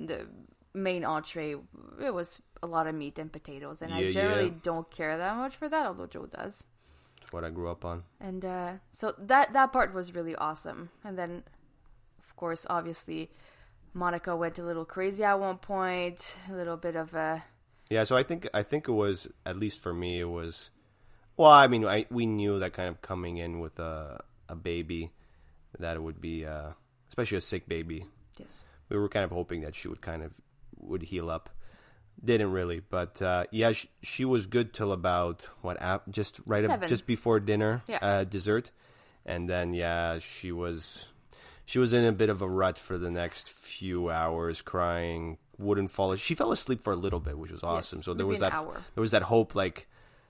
the 0.06 0.28
main 0.74 1.04
entree, 1.04 1.56
it 2.00 2.14
was 2.14 2.40
a 2.62 2.66
lot 2.66 2.86
of 2.86 2.94
meat 2.94 3.18
and 3.18 3.32
potatoes, 3.32 3.82
and 3.82 3.90
Yeah, 3.90 3.96
I 4.08 4.10
generally 4.12 4.48
yeah. 4.48 4.60
don't 4.62 4.88
care 4.90 5.16
that 5.18 5.36
much 5.36 5.56
for 5.56 5.68
that, 5.68 5.86
although 5.86 6.06
Joe 6.06 6.26
does. 6.26 6.64
it's 7.20 7.32
what 7.32 7.44
I 7.44 7.50
grew 7.50 7.68
up 7.70 7.84
on. 7.84 8.04
And 8.20 8.44
uh, 8.44 8.72
so 8.92 9.14
that 9.18 9.52
that 9.52 9.72
part 9.72 9.92
was 9.94 10.14
really 10.14 10.36
awesome. 10.36 10.90
And 11.04 11.18
then, 11.18 11.42
course, 12.42 12.66
obviously, 12.68 13.30
Monica 13.94 14.34
went 14.34 14.58
a 14.58 14.64
little 14.64 14.84
crazy 14.84 15.22
at 15.22 15.38
one 15.38 15.58
point. 15.58 16.34
A 16.50 16.52
little 16.52 16.76
bit 16.76 16.96
of 16.96 17.14
a 17.14 17.44
Yeah, 17.88 18.02
so 18.04 18.16
I 18.16 18.24
think 18.24 18.48
I 18.52 18.62
think 18.64 18.88
it 18.88 18.92
was 19.04 19.28
at 19.46 19.56
least 19.56 19.80
for 19.80 19.94
me 19.94 20.18
it 20.18 20.28
was. 20.38 20.70
Well, 21.36 21.50
I 21.50 21.68
mean, 21.68 21.84
I 21.86 22.06
we 22.10 22.26
knew 22.26 22.58
that 22.58 22.72
kind 22.72 22.88
of 22.88 23.00
coming 23.00 23.38
in 23.38 23.60
with 23.60 23.78
a 23.78 24.18
a 24.48 24.56
baby, 24.56 25.12
that 25.78 25.96
it 25.96 26.02
would 26.02 26.20
be, 26.20 26.44
uh, 26.44 26.70
especially 27.08 27.38
a 27.38 27.40
sick 27.52 27.68
baby. 27.68 28.06
yes. 28.38 28.64
We 28.88 28.98
were 28.98 29.08
kind 29.08 29.24
of 29.24 29.30
hoping 29.30 29.62
that 29.62 29.74
she 29.74 29.86
would 29.88 30.02
kind 30.02 30.22
of 30.26 30.32
would 30.80 31.02
heal 31.02 31.30
up. 31.30 31.48
Didn't 32.22 32.52
really, 32.52 32.80
but 32.80 33.22
uh, 33.22 33.44
yeah, 33.50 33.72
she, 33.72 33.88
she 34.02 34.24
was 34.24 34.46
good 34.46 34.74
till 34.74 34.92
about 34.92 35.48
what 35.62 35.78
just 36.10 36.40
right 36.44 36.64
up, 36.64 36.86
just 36.86 37.06
before 37.06 37.40
dinner, 37.40 37.82
Yeah. 37.88 37.98
uh, 38.02 38.24
dessert, 38.24 38.70
and 39.24 39.48
then 39.48 39.72
yeah, 39.74 40.18
she 40.18 40.52
was 40.52 41.06
she 41.64 41.78
was 41.78 41.92
in 41.92 42.04
a 42.04 42.12
bit 42.12 42.28
of 42.28 42.42
a 42.42 42.48
rut 42.48 42.78
for 42.78 42.98
the 42.98 43.10
next 43.10 43.48
few 43.48 44.10
hours, 44.10 44.62
crying, 44.62 45.38
wouldn't 45.58 45.90
fall. 45.90 46.14
She 46.16 46.34
fell 46.34 46.52
asleep 46.52 46.82
for 46.82 46.92
a 46.92 46.96
little 46.96 47.20
bit, 47.20 47.38
which 47.38 47.52
was 47.52 47.62
awesome. 47.62 48.02
so 48.02 48.14
there 48.14 48.26
was 48.26 48.40
that 48.40 48.52
hour. 48.52 48.82
there 48.94 49.00
was 49.00 49.12
that 49.12 49.22
hope, 49.22 49.54
like 49.54 49.88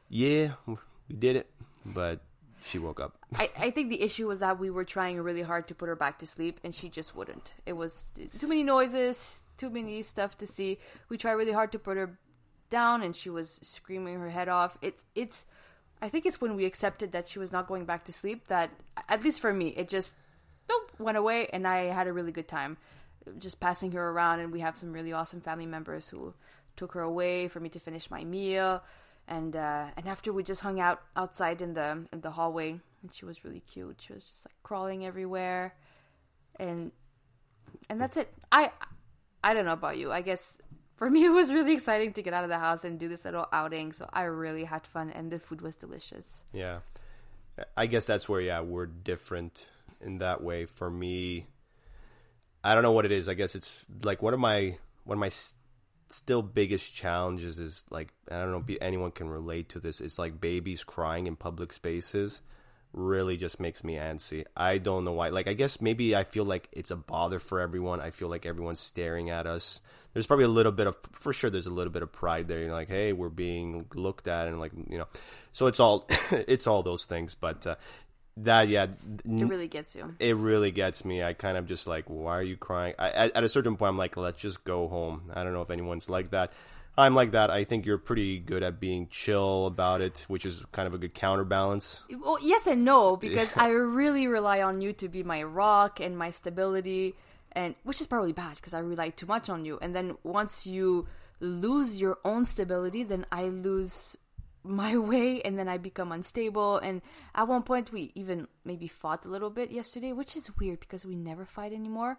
yeah, 0.09 0.53
we 0.67 0.77
did 1.19 1.37
it, 1.37 1.51
but 1.87 2.21
she 2.63 2.79
woke 2.79 3.01
up. 3.01 3.17
I, 3.35 3.51
I 3.59 3.71
think 3.71 3.89
the 3.89 4.03
issue 4.03 4.29
was 4.29 4.41
that 4.41 4.59
we 4.59 4.71
were 4.71 4.85
trying 4.85 5.21
really 5.21 5.43
hard 5.43 5.67
to 5.69 5.75
put 5.75 5.89
her 5.89 5.97
back 5.97 6.19
to 6.21 6.27
sleep, 6.27 6.61
and 6.63 6.75
she 6.75 6.89
just 6.89 7.17
wouldn't. 7.17 7.55
It 7.67 7.75
was 7.75 8.05
too 8.39 8.47
many 8.47 8.63
noises, 8.63 9.41
too 9.57 9.71
many 9.71 10.03
stuff 10.03 10.37
to 10.39 10.47
see. 10.47 10.79
We 11.09 11.17
tried 11.17 11.33
really 11.33 11.53
hard 11.53 11.73
to 11.73 11.79
put 11.79 11.97
her 11.97 12.19
down, 12.71 13.03
and 13.03 13.17
she 13.17 13.31
was 13.31 13.59
screaming 13.63 14.21
her 14.21 14.31
head 14.31 14.49
off. 14.49 14.77
It's 14.83 15.05
it's. 15.15 15.45
I 16.01 16.09
think 16.09 16.27
it's 16.27 16.41
when 16.41 16.57
we 16.57 16.65
accepted 16.65 17.13
that 17.13 17.29
she 17.29 17.39
was 17.39 17.53
not 17.53 17.69
going 17.69 17.85
back 17.85 18.05
to 18.07 18.13
sleep 18.13 18.49
that, 18.49 18.71
at 19.09 19.23
least 19.23 19.41
for 19.41 19.53
me, 19.53 19.69
it 19.69 19.89
just 19.89 20.17
nope, 20.69 20.91
went 20.99 21.17
away, 21.17 21.49
and 21.53 21.67
I 21.67 21.85
had 21.85 22.07
a 22.07 22.13
really 22.13 22.33
good 22.33 22.49
time, 22.49 22.77
just 23.39 23.61
passing 23.61 23.93
her 23.93 24.11
around. 24.11 24.41
And 24.41 24.53
we 24.53 24.61
have 24.61 24.77
some 24.77 24.93
really 24.93 25.13
awesome 25.13 25.41
family 25.41 25.67
members 25.67 26.09
who 26.09 26.35
took 26.77 26.93
her 26.93 27.03
away 27.03 27.49
for 27.49 27.61
me 27.61 27.69
to 27.71 27.81
finish 27.81 28.11
my 28.11 28.25
meal, 28.25 28.83
and 29.29 29.57
uh, 29.57 29.87
and 29.97 30.09
after 30.09 30.33
we 30.33 30.43
just 30.43 30.61
hung 30.61 30.81
out 30.81 31.03
outside 31.17 31.63
in 31.63 31.75
the 31.75 32.07
in 32.13 32.21
the 32.21 32.31
hallway, 32.31 32.81
and 33.03 33.13
she 33.13 33.25
was 33.25 33.45
really 33.45 33.61
cute. 33.61 34.01
She 34.07 34.13
was 34.13 34.25
just 34.25 34.47
like 34.47 34.55
crawling 34.63 35.05
everywhere, 35.05 35.75
and 36.59 36.93
and 37.89 38.01
that's 38.01 38.17
it. 38.17 38.33
I 38.51 38.71
I 39.45 39.55
don't 39.55 39.65
know 39.65 39.73
about 39.73 39.99
you. 39.99 40.11
I 40.13 40.23
guess 40.23 40.59
for 40.97 41.11
me 41.11 41.25
it 41.31 41.31
was 41.31 41.53
really 41.53 41.73
exciting 41.73 42.13
to 42.15 42.23
get 42.23 42.33
out 42.33 42.45
of 42.45 42.51
the 42.51 42.59
house 42.59 42.85
and 42.85 42.99
do 42.99 43.09
this 43.09 43.25
little 43.25 43.47
outing. 43.53 43.93
So 43.93 44.09
I 44.13 44.25
really 44.25 44.65
had 44.65 44.87
fun, 44.87 45.11
and 45.11 45.31
the 45.31 45.39
food 45.39 45.61
was 45.61 45.77
delicious. 45.77 46.43
Yeah. 46.53 46.81
I 47.77 47.85
guess 47.87 48.07
that's 48.07 48.29
where 48.29 48.41
yeah, 48.41 48.61
we're 48.61 48.87
different 48.87 49.69
in 50.03 50.19
that 50.19 50.43
way. 50.43 50.65
For 50.67 50.91
me, 50.91 51.47
I 52.63 52.75
don't 52.75 52.83
know 52.83 52.93
what 52.93 53.05
it 53.05 53.13
is. 53.13 53.29
I 53.29 53.35
guess 53.35 53.55
it's 53.55 53.85
like 54.05 54.23
one 54.23 54.35
of 54.35 54.41
my 54.41 54.77
one 55.05 55.17
of 55.19 55.21
my 55.21 55.27
s- 55.29 55.55
still 56.09 56.43
biggest 56.43 56.95
challenges 56.95 57.59
is 57.59 57.85
like 57.91 58.13
I 58.31 58.39
don't 58.39 58.53
know 58.53 58.65
if 58.67 58.79
anyone 58.81 59.11
can 59.11 59.29
relate 59.29 59.71
to 59.71 59.81
this. 59.81 60.01
It's 60.01 60.19
like 60.19 60.41
babies 60.41 60.85
crying 60.85 61.27
in 61.27 61.37
public 61.37 61.73
spaces 61.73 62.43
really 62.93 63.37
just 63.39 63.59
makes 63.59 63.83
me 63.83 63.95
antsy. 63.95 64.45
I 64.57 64.79
don't 64.79 65.05
know 65.05 65.13
why. 65.13 65.29
Like 65.31 65.49
I 65.49 65.55
guess 65.55 65.81
maybe 65.81 66.15
I 66.15 66.25
feel 66.25 66.45
like 66.45 66.69
it's 66.73 66.91
a 66.91 66.97
bother 66.97 67.39
for 67.39 67.61
everyone. 67.61 68.01
I 68.01 68.11
feel 68.11 68.29
like 68.29 68.47
everyone's 68.47 68.81
staring 68.81 69.31
at 69.31 69.47
us. 69.47 69.81
There's 70.13 70.27
probably 70.27 70.45
a 70.45 70.49
little 70.49 70.73
bit 70.73 70.87
of 70.87 70.97
for 71.13 71.33
sure 71.33 71.49
there's 71.49 71.67
a 71.67 71.71
little 71.71 71.93
bit 71.93 72.03
of 72.03 72.13
pride 72.13 72.49
there. 72.49 72.59
You're 72.61 72.73
like, 72.73 72.89
"Hey, 72.89 73.13
we're 73.15 73.31
being 73.31 73.87
looked 73.95 74.29
at." 74.29 74.47
And 74.47 74.61
like, 74.61 74.73
you 74.91 74.99
know. 74.99 75.09
So 75.53 75.67
it's 75.67 75.81
all 75.81 76.07
it's 76.31 76.67
all 76.67 76.83
those 76.83 77.07
things, 77.07 77.35
but 77.35 77.67
uh, 77.67 77.77
that 78.39 78.69
yeah, 78.69 78.87
It 79.25 79.45
really 79.45 79.69
gets 79.69 79.95
you. 79.95 80.15
it 80.19 80.37
really 80.37 80.71
gets 80.71 81.05
me. 81.05 81.23
I 81.23 81.33
kind 81.35 81.57
of 81.57 81.67
just 81.67 81.87
like, 81.87 82.05
why 82.09 82.39
are 82.39 82.43
you 82.43 82.57
crying? 82.57 82.95
I, 82.99 83.11
at, 83.11 83.37
at 83.37 83.45
a 83.45 83.49
certain 83.49 83.77
point, 83.77 83.91
I'm 83.91 83.99
like, 83.99 84.17
let's 84.17 84.41
just 84.41 84.65
go 84.65 84.89
home. 84.89 85.31
I 85.35 85.45
don't 85.45 85.53
know 85.53 85.63
if 85.63 85.71
anyone's 85.71 86.09
like 86.09 86.31
that. 86.31 86.53
I'm 86.97 87.15
like 87.15 87.31
that. 87.31 87.51
I 87.51 87.65
think 87.65 87.87
you're 87.87 87.97
pretty 87.99 88.39
good 88.39 88.63
at 88.63 88.79
being 88.79 89.09
chill 89.09 89.67
about 89.67 90.03
it, 90.03 90.25
which 90.29 90.45
is 90.45 90.65
kind 90.73 90.87
of 90.87 90.93
a 90.93 90.99
good 90.99 91.15
counterbalance. 91.15 92.05
Well, 92.11 92.39
yes 92.43 92.67
and 92.67 92.85
no, 92.85 93.17
because 93.27 93.49
I 93.57 93.69
really 93.71 94.27
rely 94.27 94.61
on 94.63 94.81
you 94.83 94.93
to 94.95 95.09
be 95.09 95.23
my 95.23 95.43
rock 95.43 96.01
and 96.01 96.17
my 96.19 96.31
stability, 96.31 97.15
and 97.53 97.75
which 97.85 98.01
is 98.01 98.07
probably 98.07 98.33
bad 98.33 98.57
because 98.57 98.75
I 98.75 98.81
rely 98.81 99.09
too 99.11 99.27
much 99.27 99.49
on 99.49 99.65
you. 99.65 99.79
And 99.81 99.95
then 99.97 100.17
once 100.23 100.67
you 100.67 101.07
lose 101.41 101.99
your 102.01 102.19
own 102.25 102.45
stability, 102.45 103.03
then 103.05 103.25
I 103.33 103.45
lose 103.45 104.17
my 104.65 104.97
way, 104.97 105.41
and 105.43 105.59
then 105.59 105.69
I 105.69 105.79
become 105.79 106.13
unstable. 106.13 106.79
And 106.79 107.03
at 107.35 107.49
one 107.49 107.63
point, 107.63 107.93
we 107.93 108.13
even 108.15 108.49
maybe 108.65 108.89
fought 108.89 109.25
a 109.25 109.29
little 109.29 109.51
bit 109.51 109.71
yesterday, 109.71 110.13
which 110.13 110.37
is 110.37 110.51
weird 110.59 110.81
because 110.81 111.05
we 111.05 111.17
never 111.17 111.45
fight 111.45 111.73
anymore. 111.73 112.19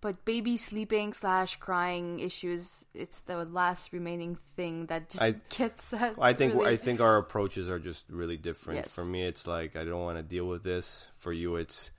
But 0.00 0.24
baby 0.24 0.56
sleeping 0.56 1.12
slash 1.12 1.56
crying 1.56 2.20
issues, 2.20 2.86
it's 2.94 3.22
the 3.22 3.44
last 3.44 3.92
remaining 3.92 4.38
thing 4.54 4.86
that 4.86 5.08
just 5.10 5.22
I- 5.22 5.34
gets 5.50 5.92
us. 5.92 6.16
I 6.20 6.34
think 6.34 6.54
really- 6.54 6.66
I 6.72 6.76
think 6.76 7.00
our 7.00 7.16
approaches 7.18 7.68
are 7.68 7.80
just 7.80 8.06
really 8.08 8.36
different. 8.36 8.76
Yes. 8.78 8.94
For 8.94 9.04
me, 9.04 9.24
it's 9.24 9.46
like 9.46 9.74
I 9.74 9.84
don't 9.84 10.00
want 10.00 10.16
to 10.16 10.22
deal 10.22 10.46
with 10.46 10.62
this. 10.62 11.10
For 11.16 11.32
you, 11.32 11.56
it's 11.56 11.90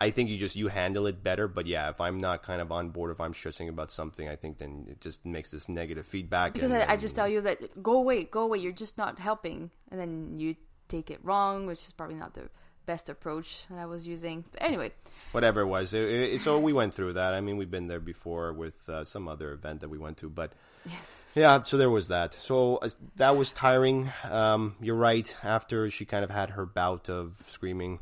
I 0.00 0.10
think 0.10 0.30
you 0.30 0.38
just 0.38 0.56
you 0.56 0.68
handle 0.68 1.06
it 1.06 1.22
better. 1.22 1.48
But 1.48 1.66
yeah, 1.66 1.90
if 1.90 2.00
I'm 2.00 2.20
not 2.20 2.42
kind 2.42 2.60
of 2.60 2.70
on 2.72 2.90
board, 2.90 3.10
if 3.10 3.20
I'm 3.20 3.34
stressing 3.34 3.68
about 3.68 3.90
something, 3.90 4.28
I 4.28 4.36
think 4.36 4.58
then 4.58 4.86
it 4.88 5.00
just 5.00 5.24
makes 5.24 5.50
this 5.50 5.68
negative 5.68 6.06
feedback. 6.06 6.54
Because 6.54 6.70
and 6.70 6.82
I, 6.82 6.92
I 6.92 6.96
just 6.96 7.16
tell 7.16 7.28
you 7.28 7.40
that 7.42 7.82
go 7.82 7.92
away, 7.94 8.24
go 8.24 8.42
away. 8.42 8.58
You're 8.58 8.72
just 8.72 8.98
not 8.98 9.18
helping, 9.18 9.70
and 9.90 10.00
then 10.00 10.38
you 10.38 10.56
take 10.88 11.10
it 11.10 11.20
wrong, 11.22 11.66
which 11.66 11.86
is 11.86 11.92
probably 11.92 12.16
not 12.16 12.34
the 12.34 12.48
best 12.86 13.08
approach 13.08 13.64
that 13.68 13.78
I 13.78 13.86
was 13.86 14.06
using. 14.06 14.44
But 14.52 14.62
anyway, 14.62 14.92
whatever 15.32 15.60
it 15.60 15.66
was. 15.66 15.92
It, 15.92 16.08
it, 16.08 16.40
so 16.40 16.58
we 16.58 16.72
went 16.72 16.94
through 16.94 17.14
that. 17.14 17.34
I 17.34 17.40
mean, 17.40 17.56
we've 17.56 17.70
been 17.70 17.88
there 17.88 18.00
before 18.00 18.52
with 18.52 18.88
uh, 18.88 19.04
some 19.04 19.28
other 19.28 19.52
event 19.52 19.80
that 19.80 19.88
we 19.88 19.98
went 19.98 20.18
to, 20.18 20.30
but 20.30 20.52
yeah. 21.34 21.60
So 21.60 21.76
there 21.76 21.90
was 21.90 22.08
that. 22.08 22.34
So 22.34 22.76
uh, 22.76 22.90
that 23.16 23.36
was 23.36 23.52
tiring. 23.52 24.12
Um, 24.24 24.76
you're 24.80 24.96
right. 24.96 25.34
After 25.42 25.90
she 25.90 26.04
kind 26.04 26.24
of 26.24 26.30
had 26.30 26.50
her 26.50 26.66
bout 26.66 27.08
of 27.08 27.36
screaming, 27.46 28.00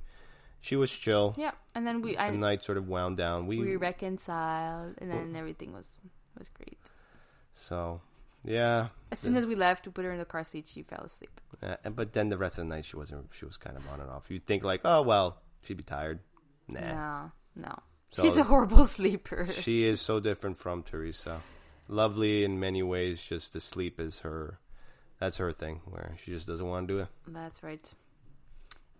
she 0.64 0.76
was 0.76 0.90
chill. 0.90 1.34
yeah, 1.36 1.52
and 1.74 1.86
then 1.86 2.00
we 2.00 2.16
I, 2.16 2.30
The 2.30 2.38
night 2.38 2.62
sort 2.62 2.78
of 2.78 2.88
wound 2.88 3.16
down. 3.18 3.46
We, 3.46 3.58
we 3.58 3.76
reconciled, 3.76 4.94
and 4.98 5.10
then 5.10 5.36
everything 5.36 5.72
was 5.72 5.86
was 6.38 6.48
great. 6.48 6.78
so 7.54 8.00
yeah. 8.44 8.88
As 9.12 9.18
soon 9.18 9.36
as 9.36 9.44
we 9.46 9.54
left, 9.54 9.86
we 9.86 9.92
put 9.92 10.04
her 10.04 10.12
in 10.12 10.18
the 10.18 10.24
car 10.24 10.44
seat. 10.44 10.66
She 10.66 10.82
fell 10.82 11.04
asleep. 11.04 11.40
Uh, 11.62 11.76
but 11.90 12.12
then 12.12 12.28
the 12.28 12.36
rest 12.38 12.58
of 12.58 12.64
the 12.68 12.74
night 12.74 12.84
she 12.84 12.96
wasn't. 12.96 13.28
She 13.32 13.44
was 13.44 13.56
kind 13.56 13.76
of 13.76 13.84
on 13.92 14.00
and 14.00 14.10
off. 14.10 14.30
You'd 14.30 14.46
think 14.46 14.64
like, 14.64 14.80
oh 14.84 15.02
well, 15.02 15.40
she'd 15.62 15.76
be 15.76 15.82
tired. 15.84 16.20
Nah. 16.68 16.80
No, 16.80 17.32
no, 17.56 17.74
So- 18.10 18.22
she's 18.22 18.36
a 18.36 18.44
horrible 18.44 18.86
sleeper. 18.98 19.46
She 19.50 19.84
is 19.84 20.00
so 20.00 20.18
different 20.20 20.56
from 20.58 20.82
Teresa. 20.82 21.40
Lovely 21.88 22.44
in 22.44 22.58
many 22.58 22.82
ways, 22.82 23.22
just 23.22 23.52
the 23.52 23.60
sleep 23.60 24.00
is 24.00 24.20
her. 24.20 24.58
That's 25.20 25.36
her 25.36 25.52
thing, 25.52 25.80
where 25.84 26.16
she 26.22 26.32
just 26.32 26.46
doesn't 26.46 26.66
want 26.66 26.88
to 26.88 26.94
do 26.94 27.00
it. 27.00 27.08
That's 27.28 27.62
right. 27.62 27.86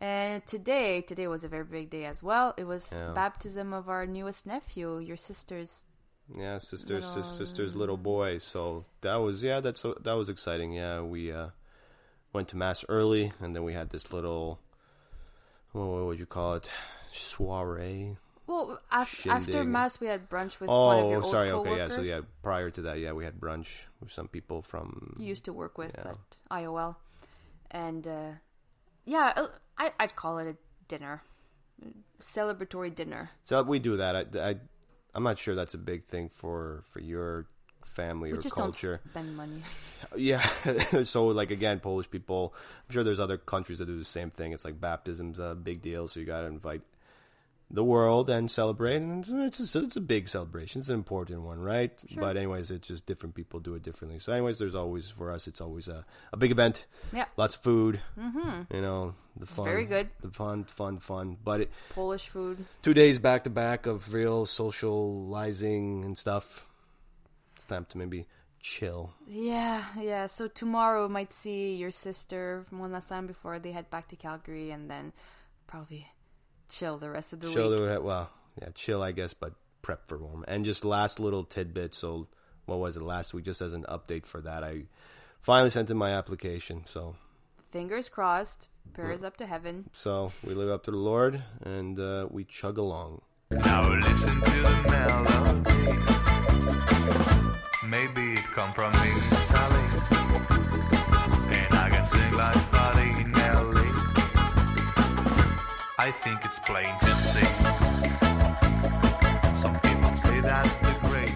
And 0.01 0.45
today, 0.47 1.01
today 1.01 1.27
was 1.29 1.45
a 1.45 1.49
very 1.49 1.65
big 1.65 1.89
day 1.91 2.05
as 2.05 2.23
well. 2.23 2.53
It 2.57 2.65
was 2.65 2.87
Yeah. 2.93 3.13
baptism 3.15 3.73
of 3.73 3.89
our 3.89 4.07
newest 4.07 4.45
nephew, 4.47 4.99
your 4.99 5.17
sister's. 5.17 5.85
Yeah, 6.35 6.59
sister's 6.59 7.07
Little- 7.17 7.23
sister's 7.33 7.77
little 7.77 7.97
boy. 7.99 8.39
So 8.39 8.85
that 9.03 9.17
was 9.17 9.43
yeah, 9.43 9.61
that's 9.61 9.83
that 9.83 10.15
was 10.15 10.29
exciting. 10.29 10.73
Yeah, 10.73 11.01
we 11.03 11.31
uh, 11.33 11.51
went 12.33 12.49
to 12.49 12.57
mass 12.57 12.85
early, 12.89 13.33
and 13.41 13.55
then 13.55 13.63
we 13.65 13.73
had 13.75 13.91
this 13.91 14.13
little 14.13 14.59
what, 15.73 15.85
would 16.07 16.19
you 16.19 16.27
call 16.27 16.55
it? 16.55 16.69
Soiree. 17.13 18.17
Well, 18.47 18.79
af- 18.93 19.27
after 19.27 19.65
mass, 19.65 20.01
we 20.01 20.07
had 20.09 20.29
brunch 20.29 20.61
with 20.61 20.69
one 20.69 20.99
of 20.99 21.05
your 21.11 21.21
Oh, 21.21 21.25
old 21.25 21.27
sorry. 21.31 21.51
Okay, 21.51 21.77
yeah. 21.77 21.89
So 21.89 22.03
yeah, 22.03 22.21
prior 22.43 22.71
to 22.71 22.83
that, 22.83 22.99
yeah, 22.99 23.13
we 23.13 23.25
had 23.25 23.41
brunch 23.41 23.85
with 24.01 24.13
some 24.13 24.29
people 24.29 24.61
from. 24.63 25.15
you 25.19 25.27
used 25.27 25.45
to 25.47 25.53
work 25.53 25.79
with 25.79 25.93
Yeah. 25.97 26.11
at 26.13 26.19
IOL, 26.51 26.97
and 27.71 28.07
uh, 28.07 28.33
yeah, 29.05 29.33
uh, 29.37 29.49
I 29.79 29.93
I'd 29.99 30.17
call 30.17 30.39
it 30.39 30.47
a 30.49 30.57
dinner, 30.89 31.23
celebratory 32.21 32.95
dinner. 32.95 33.31
So 33.45 33.63
we 33.63 33.79
do 33.79 33.97
that. 33.97 34.17
I, 34.17 34.51
I, 34.51 34.57
I'm 35.15 35.23
not 35.23 35.39
sure 35.39 35.55
that's 35.55 35.75
a 35.75 35.79
big 35.79 36.07
thing 36.07 36.29
for 36.29 36.85
for 36.89 37.01
your 37.01 37.47
family 37.85 38.33
We 38.33 38.39
or 38.39 38.41
just 38.41 38.55
culture. 38.55 39.01
don't 39.05 39.11
spend 39.11 39.37
money. 39.37 39.63
Yeah. 40.17 40.43
so 41.05 41.27
like 41.29 41.51
again, 41.51 41.81
Polish 41.81 42.11
people. 42.11 42.55
I'm 42.89 42.93
sure 42.93 43.03
there's 43.05 43.21
other 43.21 43.39
countries 43.39 43.79
that 43.79 43.87
do 43.87 43.99
the 43.99 44.05
same 44.05 44.31
thing. 44.31 44.53
It's 44.53 44.65
like 44.65 44.81
baptism's 44.81 45.39
a 45.39 45.55
big 45.55 45.83
deal, 45.83 46.09
so 46.09 46.21
you 46.21 46.27
got 46.27 46.43
to 46.43 46.47
invite 46.47 46.83
the 47.75 47.85
world 47.85 48.31
and 48.31 48.51
celebrate. 48.51 48.97
And 48.97 49.25
it's 49.43 49.59
it's 49.61 49.75
a, 49.75 49.83
it's 49.83 49.97
a 49.97 50.01
big 50.01 50.29
celebration. 50.29 50.81
It's 50.81 50.89
an 50.89 50.95
important 50.95 51.43
one, 51.43 51.59
right? 51.59 51.91
Sure. 52.09 52.21
But 52.21 52.37
anyways, 52.37 52.71
it's 52.71 52.87
just 52.89 53.05
different 53.07 53.35
people 53.35 53.59
do 53.61 53.75
it 53.75 53.83
differently. 53.83 54.21
So 54.21 54.33
anyways, 54.33 54.59
there's 54.59 54.75
always 54.77 55.11
for 55.11 55.31
us, 55.33 55.49
it's 55.49 55.61
always 55.61 55.89
a 55.89 56.05
a 56.33 56.37
big 56.37 56.51
event. 56.53 56.87
Yeah, 57.13 57.27
Lots 57.37 57.57
of 57.57 57.63
food. 57.63 58.01
Mm-hmm. 58.19 58.75
You 58.75 58.81
know 58.81 59.15
the 59.37 59.47
fun. 59.47 59.65
very 59.65 59.87
good. 59.87 60.09
The 60.23 60.31
fun, 60.31 60.65
fun, 60.65 60.99
fun. 61.01 61.37
But 61.43 61.63
it, 61.63 61.71
Polish 61.91 62.29
food. 62.29 62.65
two 62.83 62.95
days 62.95 63.19
back 63.19 63.45
to 63.45 63.51
back 63.51 63.87
of 63.87 64.15
real 64.15 64.47
socializing 64.47 66.05
and 66.05 66.17
stuff. 66.17 66.67
It's 67.57 67.65
time 67.65 67.87
to 67.91 67.99
maybe 67.99 68.27
chill. 68.61 69.13
Yeah, 69.27 69.85
yeah. 70.01 70.27
So 70.27 70.49
tomorrow 70.49 71.07
we 71.07 71.13
might 71.13 71.33
see 71.33 71.75
your 71.75 71.91
sister 71.91 72.65
from 72.69 72.79
one 72.79 72.93
last 72.93 73.09
time 73.09 73.27
before 73.27 73.59
they 73.59 73.73
head 73.73 73.91
back 73.91 74.09
to 74.09 74.17
Calgary, 74.17 74.71
and 74.71 74.91
then 74.91 75.13
probably 75.67 76.07
chill 76.69 76.99
the 76.99 77.11
rest 77.11 77.33
of 77.33 77.41
the 77.41 77.51
chill 77.51 77.71
week. 77.71 77.79
the 77.89 78.01
well, 78.01 78.31
yeah, 78.61 78.69
chill 78.75 79.03
I 79.03 79.13
guess, 79.13 79.35
but 79.35 79.55
prep 79.83 80.07
for 80.09 80.19
warm. 80.19 80.45
And 80.49 80.65
just 80.65 80.85
last 80.85 81.21
little 81.21 81.45
tidbit. 81.45 81.95
So 81.95 82.29
what 82.67 82.79
was 82.79 82.97
it 82.97 83.03
last 83.03 83.35
week? 83.35 83.45
Just 83.45 83.61
as 83.61 83.75
an 83.75 83.85
update 83.89 84.27
for 84.27 84.41
that, 84.41 84.65
I 84.65 84.85
finally 85.41 85.71
sent 85.71 85.91
in 85.91 85.97
my 85.97 86.11
application. 86.13 86.83
So 86.87 87.17
Fingers 87.71 88.09
crossed. 88.09 88.69
Prayers 88.93 89.23
up 89.25 89.37
to 89.39 89.47
heaven. 89.47 89.89
so 89.93 90.31
we 90.47 90.55
live 90.55 90.69
up 90.71 90.85
to 90.85 90.91
the 90.91 90.97
Lord 90.97 91.43
and 91.65 91.99
uh, 91.99 92.29
we 92.31 92.45
chug 92.45 92.79
along. 92.79 93.23
Now 93.51 93.89
listen 93.89 94.41
to 94.41 94.61
the 94.61 94.83
melody. 94.91 95.71
Maybe 97.89 98.33
it 98.35 98.45
come 98.55 98.73
from 98.75 98.93
Italy. 98.95 99.85
And 101.57 101.75
I 101.75 101.89
can 101.91 102.07
sing 102.07 102.33
like 102.33 102.64
I 106.05 106.11
think 106.11 106.45
it's 106.45 106.59
plain 106.59 106.85
to 107.01 107.15
see. 107.33 107.47
Some 109.57 109.81
people 109.81 110.15
say 110.19 110.39
that's 110.43 110.75
the 110.85 110.95
great. 111.01 111.33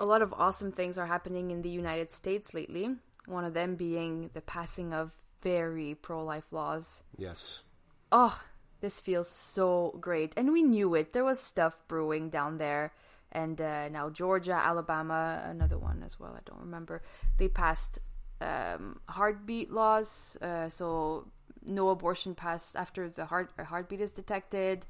A 0.00 0.04
lot 0.04 0.20
of 0.20 0.34
awesome 0.36 0.72
things 0.72 0.98
are 0.98 1.06
happening 1.06 1.52
in 1.52 1.62
the 1.62 1.70
United 1.70 2.10
States 2.10 2.54
lately. 2.54 2.96
One 3.26 3.44
of 3.44 3.54
them 3.54 3.76
being 3.76 4.30
the 4.34 4.40
passing 4.40 4.92
of 4.92 5.12
very 5.42 5.94
pro 5.94 6.24
life 6.24 6.46
laws. 6.50 7.04
Yes. 7.16 7.62
Oh, 8.10 8.36
this 8.80 8.98
feels 8.98 9.30
so 9.30 9.96
great. 10.00 10.32
And 10.36 10.52
we 10.52 10.64
knew 10.64 10.96
it. 10.96 11.12
There 11.12 11.22
was 11.22 11.38
stuff 11.38 11.78
brewing 11.86 12.30
down 12.30 12.58
there. 12.58 12.92
And 13.30 13.60
uh, 13.60 13.90
now 13.90 14.10
Georgia, 14.10 14.54
Alabama, 14.54 15.40
another 15.46 15.78
one 15.78 16.02
as 16.04 16.18
well, 16.18 16.34
I 16.36 16.40
don't 16.44 16.62
remember. 16.62 17.02
They 17.38 17.46
passed 17.46 18.00
um, 18.40 18.98
heartbeat 19.08 19.70
laws. 19.70 20.36
Uh, 20.42 20.68
so 20.68 21.28
no 21.64 21.88
abortion 21.90 22.34
passed 22.34 22.76
after 22.76 23.08
the 23.08 23.26
heart 23.26 23.50
heartbeat 23.58 24.00
is 24.00 24.10
detected. 24.10 24.86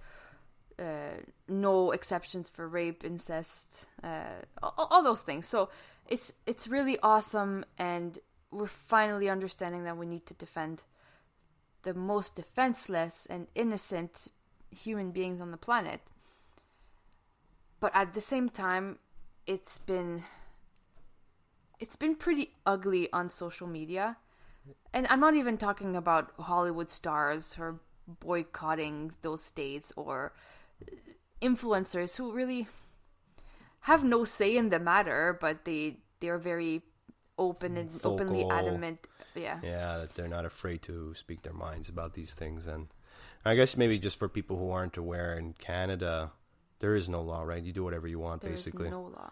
Uh, 0.78 1.20
no 1.46 1.90
exceptions 1.90 2.48
for 2.48 2.66
rape, 2.66 3.04
incest, 3.04 3.86
uh, 4.02 4.40
all, 4.62 4.88
all 4.90 5.02
those 5.02 5.20
things. 5.20 5.46
So 5.46 5.68
it's 6.08 6.32
it's 6.46 6.66
really 6.66 6.98
awesome, 7.02 7.64
and 7.78 8.18
we're 8.50 8.66
finally 8.66 9.28
understanding 9.28 9.84
that 9.84 9.96
we 9.96 10.06
need 10.06 10.26
to 10.26 10.34
defend 10.34 10.82
the 11.82 11.94
most 11.94 12.34
defenseless 12.36 13.26
and 13.30 13.46
innocent 13.54 14.28
human 14.70 15.10
beings 15.10 15.40
on 15.40 15.50
the 15.50 15.56
planet. 15.56 16.00
But 17.78 17.92
at 17.94 18.14
the 18.14 18.20
same 18.20 18.48
time, 18.48 18.98
it's 19.46 19.78
been 19.78 20.24
it's 21.78 21.96
been 21.96 22.14
pretty 22.14 22.52
ugly 22.66 23.10
on 23.12 23.30
social 23.30 23.66
media. 23.66 24.16
And 24.92 25.06
I'm 25.08 25.20
not 25.20 25.34
even 25.34 25.56
talking 25.56 25.96
about 25.96 26.32
Hollywood 26.38 26.90
stars 26.90 27.56
or 27.58 27.80
boycotting 28.06 29.12
those 29.22 29.42
states 29.42 29.92
or 29.96 30.32
influencers 31.40 32.16
who 32.16 32.32
really 32.32 32.66
have 33.80 34.04
no 34.04 34.24
say 34.24 34.56
in 34.56 34.70
the 34.70 34.78
matter, 34.78 35.38
but 35.40 35.64
they 35.64 35.98
they're 36.20 36.38
very 36.38 36.82
open 37.38 37.76
and 37.76 37.90
openly 38.04 38.44
adamant. 38.50 39.06
Yeah. 39.34 39.58
Yeah, 39.62 39.98
that 39.98 40.14
they're 40.14 40.28
not 40.28 40.44
afraid 40.44 40.82
to 40.82 41.14
speak 41.14 41.42
their 41.42 41.54
minds 41.54 41.88
about 41.88 42.14
these 42.14 42.34
things. 42.34 42.66
And 42.66 42.88
I 43.44 43.54
guess 43.54 43.76
maybe 43.76 43.98
just 43.98 44.18
for 44.18 44.28
people 44.28 44.58
who 44.58 44.70
aren't 44.70 44.96
aware, 44.98 45.38
in 45.38 45.54
Canada, 45.54 46.32
there 46.80 46.94
is 46.94 47.08
no 47.08 47.22
law, 47.22 47.42
right? 47.42 47.62
You 47.62 47.72
do 47.72 47.84
whatever 47.84 48.06
you 48.06 48.18
want, 48.18 48.42
There's 48.42 48.64
basically, 48.64 48.90
no 48.90 49.02
law. 49.02 49.30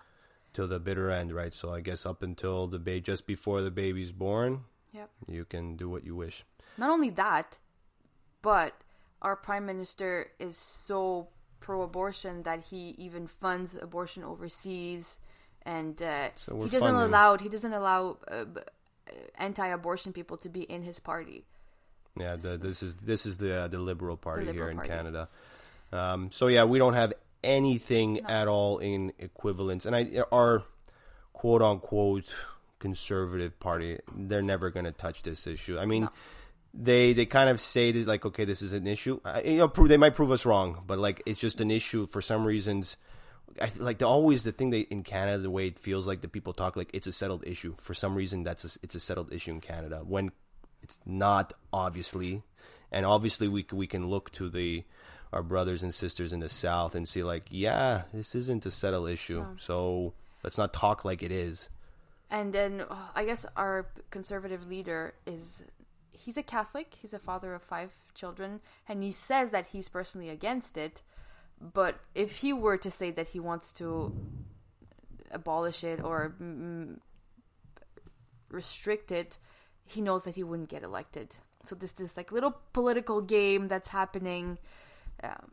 till 0.55 0.67
the 0.67 0.81
bitter 0.81 1.11
end, 1.11 1.33
right? 1.33 1.53
So 1.53 1.73
I 1.73 1.81
guess 1.81 2.07
up 2.07 2.23
until 2.23 2.67
the 2.67 2.79
baby, 2.79 3.03
just 3.03 3.27
before 3.27 3.61
the 3.61 3.71
baby's 3.71 4.13
born, 4.13 4.65
Yep. 4.93 5.11
you 5.29 5.45
can 5.45 5.77
do 5.77 5.89
what 5.89 6.05
you 6.05 6.15
wish. 6.17 6.45
Not 6.77 6.91
only 6.91 7.11
that, 7.11 7.59
but 8.43 8.73
our 9.23 9.37
prime 9.37 9.67
minister 9.67 10.29
is 10.39 10.57
so 10.57 11.29
pro-abortion 11.61 12.45
that 12.45 12.65
he 12.71 12.95
even 12.99 13.27
funds 13.27 13.75
abortion 13.75 14.23
overseas, 14.25 15.17
and 15.63 16.01
uh, 16.01 16.29
So 16.37 16.55
he 16.63 16.71
doesn't 16.71 16.81
funding- 16.81 17.03
allow 17.03 17.37
he 17.37 17.49
doesn't 17.49 17.73
allow 17.73 18.17
uh, 18.31 18.45
anti-abortion 19.37 20.13
people 20.13 20.37
to 20.39 20.49
be 20.49 20.63
in 20.63 20.83
his 20.83 20.99
party. 20.99 21.45
Yeah, 22.19 22.37
the, 22.37 22.57
this 22.57 22.83
is 22.83 22.95
this 22.95 23.27
is 23.27 23.37
the 23.37 23.63
uh, 23.63 23.69
the 23.69 23.79
Liberal 23.79 24.17
Party 24.17 24.47
Liberal 24.47 24.65
here 24.65 24.71
in 24.71 24.77
Party. 24.79 24.89
Canada. 24.89 25.29
Um, 25.93 26.31
so 26.33 26.47
yeah, 26.49 26.65
we 26.65 26.79
don't 26.79 26.95
have 26.95 27.13
anything 27.45 28.21
at 28.27 28.49
all 28.49 28.79
in 28.79 29.13
equivalence, 29.19 29.87
and 29.87 29.95
I 29.95 30.23
our 30.33 30.63
quote 31.33 31.63
unquote 31.63 32.35
conservative 32.79 33.59
party, 33.61 33.99
they're 34.17 34.43
never 34.43 34.71
going 34.71 34.85
to 34.85 34.93
touch 34.93 35.23
this 35.23 35.47
issue. 35.47 35.79
I 35.79 35.87
mean. 35.87 36.09
They 36.75 37.15
they 37.15 37.25
kind 37.25 37.49
of 37.49 37.59
say 37.61 37.93
that 37.93 38.07
like 38.07 38.27
okay 38.27 38.45
this 38.45 38.61
is 38.61 38.75
an 38.75 38.87
issue. 38.87 39.21
Uh, 39.25 39.41
you 39.43 39.57
know 39.57 39.69
prove, 39.69 39.89
they 39.89 39.97
might 39.97 40.15
prove 40.15 40.31
us 40.31 40.45
wrong 40.45 40.85
but 40.87 40.99
like 40.99 41.23
it's 41.25 41.41
just 41.41 41.63
an 41.63 41.71
issue 41.71 42.07
for 42.07 42.21
some 42.21 42.45
reasons. 42.45 42.99
I, 43.61 43.73
like 43.79 43.99
the, 43.99 44.07
always 44.07 44.45
the 44.45 44.53
thing 44.53 44.71
that 44.71 44.87
in 44.93 45.03
Canada 45.03 45.39
the 45.39 45.51
way 45.51 45.69
it 45.69 45.79
feels 45.79 46.07
like 46.07 46.21
the 46.21 46.29
people 46.29 46.53
talk 46.53 46.77
like 46.77 46.91
it's 46.93 47.07
a 47.07 47.13
settled 47.13 47.45
issue. 47.47 47.75
For 47.79 47.95
some 47.95 48.15
reason 48.15 48.45
that's 48.45 48.65
a, 48.77 48.79
it's 48.83 48.95
a 48.95 49.01
settled 49.01 49.33
issue 49.33 49.53
in 49.53 49.61
Canada. 49.63 50.03
When 50.05 50.31
it's 50.83 51.01
not 51.07 51.55
obviously. 51.73 52.43
And 52.93 53.05
obviously 53.05 53.49
we 53.49 53.67
we 53.73 53.87
can 53.87 54.07
look 54.07 54.31
to 54.33 54.49
the 54.49 54.85
our 55.33 55.43
brothers 55.43 55.83
and 55.83 55.93
sisters 55.93 56.33
in 56.33 56.41
the 56.41 56.49
south 56.49 56.95
and 56.95 57.09
see 57.09 57.23
like 57.23 57.45
yeah 57.51 58.03
this 58.13 58.35
isn't 58.35 58.67
a 58.67 58.71
settled 58.71 59.09
issue. 59.09 59.45
So 59.57 60.13
let's 60.45 60.59
not 60.59 60.73
talk 60.75 61.05
like 61.05 61.23
it 61.23 61.33
is 61.33 61.71
And 62.31 62.53
then 62.53 62.83
uh, 62.83 63.09
I 63.15 63.25
guess 63.25 63.47
our 63.57 63.87
conservative 64.11 64.67
leader 64.69 65.15
is 65.27 65.65
he's 66.13 66.37
a 66.37 66.43
Catholic. 66.43 66.95
He's 67.01 67.13
a 67.15 67.19
father 67.19 67.55
of 67.55 67.63
five 67.63 67.91
children, 68.15 68.61
and 68.89 69.03
he 69.03 69.13
says 69.13 69.51
that 69.51 69.69
he's 69.69 69.89
personally 69.89 70.29
against 70.29 70.77
it. 70.77 71.03
But 71.61 72.01
if 72.15 72.39
he 72.39 72.53
were 72.53 72.77
to 72.79 72.91
say 72.91 73.11
that 73.13 73.29
he 73.29 73.41
wants 73.41 73.73
to 73.73 74.15
abolish 75.31 75.83
it 75.85 76.03
or 76.03 76.35
mm, 76.41 76.99
restrict 78.51 79.11
it, 79.11 79.39
he 79.85 80.01
knows 80.01 80.25
that 80.25 80.35
he 80.35 80.45
wouldn't 80.45 80.69
get 80.69 80.83
elected. 80.83 81.35
So 81.65 81.75
this 81.75 81.93
this 81.93 82.17
like 82.17 82.31
little 82.33 82.57
political 82.73 83.21
game 83.21 83.69
that's 83.69 83.89
happening. 83.89 84.59
Um, 85.23 85.51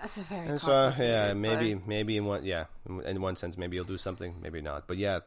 that's 0.00 0.16
a 0.16 0.20
very 0.20 0.48
and 0.48 0.60
so 0.60 0.72
uh, 0.72 0.94
yeah 0.98 1.32
maybe 1.34 1.74
but- 1.74 1.86
maybe 1.88 2.16
in 2.16 2.24
one 2.24 2.44
yeah 2.44 2.66
in- 2.88 3.02
in 3.02 3.20
one 3.20 3.36
sense 3.36 3.56
maybe 3.56 3.76
he'll 3.76 3.84
do 3.84 3.98
something 3.98 4.36
maybe 4.40 4.60
not 4.60 4.86
but 4.86 4.96
yeah 4.96 5.20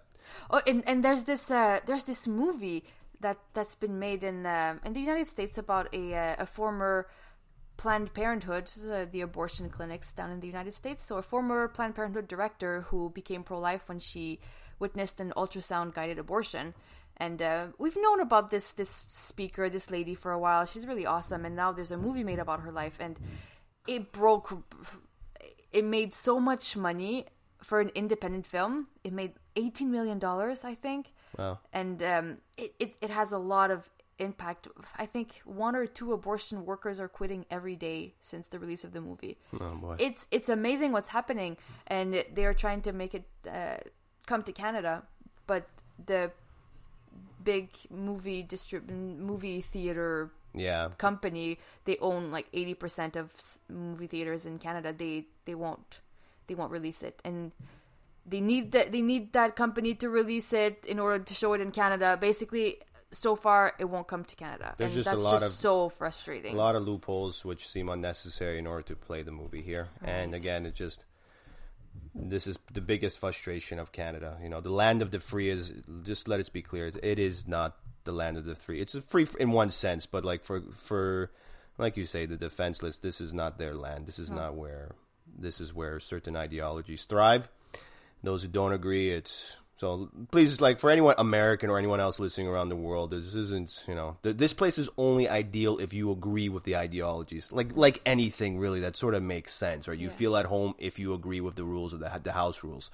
Oh, 0.50 0.62
and, 0.68 0.84
and 0.88 1.04
there's 1.04 1.24
this 1.26 1.52
uh, 1.52 1.80
there's 1.86 2.04
this 2.06 2.28
movie 2.28 2.84
that 3.20 3.38
that's 3.54 3.76
been 3.76 4.00
made 4.00 4.24
in 4.24 4.46
uh, 4.46 4.78
in 4.86 4.94
the 4.94 5.00
United 5.00 5.28
States 5.28 5.58
about 5.58 5.94
a 5.94 6.16
uh, 6.16 6.36
a 6.40 6.46
former 6.46 7.08
Planned 7.78 8.14
Parenthood, 8.14 8.70
uh, 8.92 9.06
the 9.12 9.22
abortion 9.22 9.68
clinics 9.70 10.12
down 10.14 10.30
in 10.30 10.40
the 10.40 10.46
United 10.46 10.74
States. 10.74 11.04
So 11.04 11.18
a 11.18 11.24
former 11.24 11.68
Planned 11.68 11.96
Parenthood 11.96 12.28
director 12.28 12.82
who 12.90 13.10
became 13.10 13.44
pro-life 13.44 13.90
when 13.90 13.98
she 13.98 14.40
witnessed 14.78 15.20
an 15.20 15.34
ultrasound 15.36 15.96
guided 15.96 16.20
abortion. 16.20 16.76
And 17.18 17.42
uh, 17.42 17.68
we've 17.80 17.98
known 17.98 18.20
about 18.20 18.52
this 18.52 18.72
this 18.72 19.06
speaker, 19.10 19.70
this 19.70 19.90
lady, 19.90 20.16
for 20.16 20.32
a 20.32 20.40
while. 20.40 20.66
She's 20.66 20.86
really 20.86 21.06
awesome, 21.06 21.44
and 21.46 21.56
now 21.56 21.72
there's 21.72 21.92
a 21.92 21.98
movie 21.98 22.24
made 22.24 22.40
about 22.40 22.62
her 22.62 22.72
life, 22.72 22.98
and 23.00 23.20
it 23.88 24.12
broke. 24.12 24.64
It 25.72 25.86
made 25.86 26.14
so 26.14 26.40
much 26.40 26.76
money 26.76 27.26
for 27.64 27.80
an 27.80 27.90
independent 27.96 28.46
film. 28.46 28.88
It 29.04 29.14
made 29.14 29.34
eighteen 29.56 29.92
million 29.92 30.20
dollars, 30.20 30.64
I 30.66 30.76
think 30.76 31.14
Wow. 31.38 31.60
and 31.72 32.04
um, 32.04 32.38
it, 32.58 32.74
it, 32.80 32.96
it 33.02 33.10
has 33.10 33.32
a 33.32 33.38
lot 33.38 33.72
of 33.72 33.90
impact. 34.20 34.68
I 34.98 35.06
think 35.06 35.42
one 35.46 35.76
or 35.76 35.86
two 35.86 36.12
abortion 36.14 36.66
workers 36.66 37.00
are 37.00 37.08
quitting 37.08 37.46
every 37.50 37.76
day 37.76 38.14
since 38.22 38.48
the 38.50 38.60
release 38.60 38.84
of 38.84 38.92
the 38.92 39.02
movie. 39.02 39.38
Oh 39.60 39.76
boy. 39.76 39.96
It's 40.00 40.28
it's 40.32 40.50
amazing 40.50 40.92
what's 40.92 41.10
happening, 41.10 41.58
and 41.88 42.24
they 42.34 42.46
are 42.46 42.54
trying 42.54 42.82
to 42.82 42.92
make 42.92 43.14
it 43.16 43.26
uh, 43.50 43.78
come 44.26 44.44
to 44.44 44.52
Canada, 44.52 45.04
but 45.48 45.68
the 46.06 46.32
big 47.44 47.70
movie 47.90 48.44
distrib- 48.44 48.90
movie 48.90 49.62
theater 49.62 50.32
yeah. 50.54 50.90
company 50.98 51.58
they 51.86 51.98
own 51.98 52.30
like 52.32 52.52
80% 52.52 53.16
of 53.16 53.32
movie 53.70 54.06
theaters 54.08 54.46
in 54.46 54.60
Canada 54.60 54.94
they 54.94 55.26
they 55.46 55.56
won't 55.56 56.00
they 56.52 56.56
won't 56.56 56.72
release 56.80 57.02
it 57.02 57.22
and 57.24 57.54
they 58.26 58.42
need 58.42 58.74
that 58.74 58.92
they 58.92 59.02
need 59.02 59.32
that 59.32 59.56
company 59.56 59.96
to 59.96 60.10
release 60.10 60.52
it 60.52 60.86
in 60.86 61.00
order 61.00 61.24
to 61.24 61.34
show 61.34 61.54
it 61.54 61.62
in 61.62 61.72
Canada 61.72 62.18
basically 62.20 62.78
so 63.12 63.36
far 63.38 63.74
it 63.80 63.86
won't 63.86 64.08
come 64.14 64.24
to 64.26 64.36
Canada 64.36 64.74
There's 64.78 64.94
and 64.96 65.04
just 65.04 65.16
a 65.16 65.20
lot 65.20 65.40
just 65.40 65.46
of- 65.54 65.62
so 65.68 65.88
frustrating 65.90 66.54
a 66.54 66.58
lot 66.58 66.76
of 66.76 66.84
loopholes 66.84 67.46
which 67.46 67.68
seem 67.70 67.88
unnecessary 67.88 68.58
in 68.60 68.68
order 68.68 68.84
to 68.92 68.96
play 68.98 69.22
the 69.22 69.32
movie 69.32 69.62
here. 69.62 69.88
And 70.04 70.36
again, 70.36 70.66
it 70.66 70.76
just 70.76 71.06
this 72.14 72.48
is 72.48 72.60
the 72.74 72.82
biggest 72.82 73.18
frustration 73.20 73.80
of 73.80 73.92
Canada. 73.94 74.38
You 74.44 74.50
know, 74.50 74.60
the 74.62 74.72
land 74.84 75.02
of 75.02 75.12
the 75.12 75.20
free 75.20 75.50
is 75.50 75.74
just 76.04 76.28
let 76.28 76.40
it 76.42 76.52
be 76.52 76.62
clear. 76.62 76.88
it- 76.88 77.00
It 77.14 77.20
is 77.20 77.48
not 77.48 77.78
the 78.04 78.12
land 78.12 78.36
of 78.38 78.44
the 78.46 78.56
free. 78.56 78.80
It's 78.82 78.96
a 78.96 79.02
free 79.02 79.26
in 79.40 79.52
one 79.52 79.72
sense, 79.72 80.06
but 80.06 80.26
like 80.26 80.44
for 80.44 80.62
for 80.90 81.32
like 81.78 81.96
you 81.98 82.06
say, 82.06 82.26
the 82.26 82.38
defenseless. 82.38 82.98
This 82.98 83.20
is 83.22 83.34
not 83.34 83.58
their 83.58 83.74
land. 83.86 84.06
This 84.06 84.20
is 84.20 84.30
not 84.32 84.56
where 84.56 84.92
this 85.42 85.60
is 85.62 85.74
where 85.74 86.00
certain 86.00 86.36
ideologies 86.36 87.06
thrive. 87.06 87.50
Those 88.24 88.44
who 88.44 88.48
don't 88.48 88.72
agree, 88.74 89.10
it's 89.12 89.56
so. 89.78 90.10
Please, 90.32 90.62
like 90.62 90.80
for 90.80 90.92
anyone 90.92 91.16
American 91.18 91.70
or 91.72 91.78
anyone 91.80 92.00
else 92.00 92.20
listening 92.20 92.48
around 92.48 92.70
the 92.70 92.76
world, 92.76 93.10
this 93.12 93.34
isn't. 93.34 93.84
You 93.88 93.96
know, 93.96 94.18
th- 94.24 94.38
this 94.38 94.54
place 94.54 94.78
is 94.78 94.90
only 94.98 95.28
ideal 95.28 95.80
if 95.80 95.92
you 95.94 96.12
agree 96.12 96.48
with 96.50 96.64
the 96.64 96.76
ideologies. 96.76 97.52
Like 97.52 97.76
like 97.76 98.00
anything 98.06 98.60
really 98.60 98.82
that 98.82 98.96
sort 98.96 99.16
of 99.16 99.24
makes 99.24 99.54
sense, 99.54 99.88
or 99.88 99.94
you 99.96 100.08
Yeah. 100.10 100.14
feel 100.14 100.38
at 100.38 100.46
home 100.46 100.76
if 100.78 101.00
you 101.00 101.14
agree 101.16 101.42
with 101.42 101.56
the 101.56 101.64
rules 101.66 101.94
of 101.94 102.00
the 102.00 102.12
the 102.24 102.34
house 102.34 102.64
rules. 102.64 102.92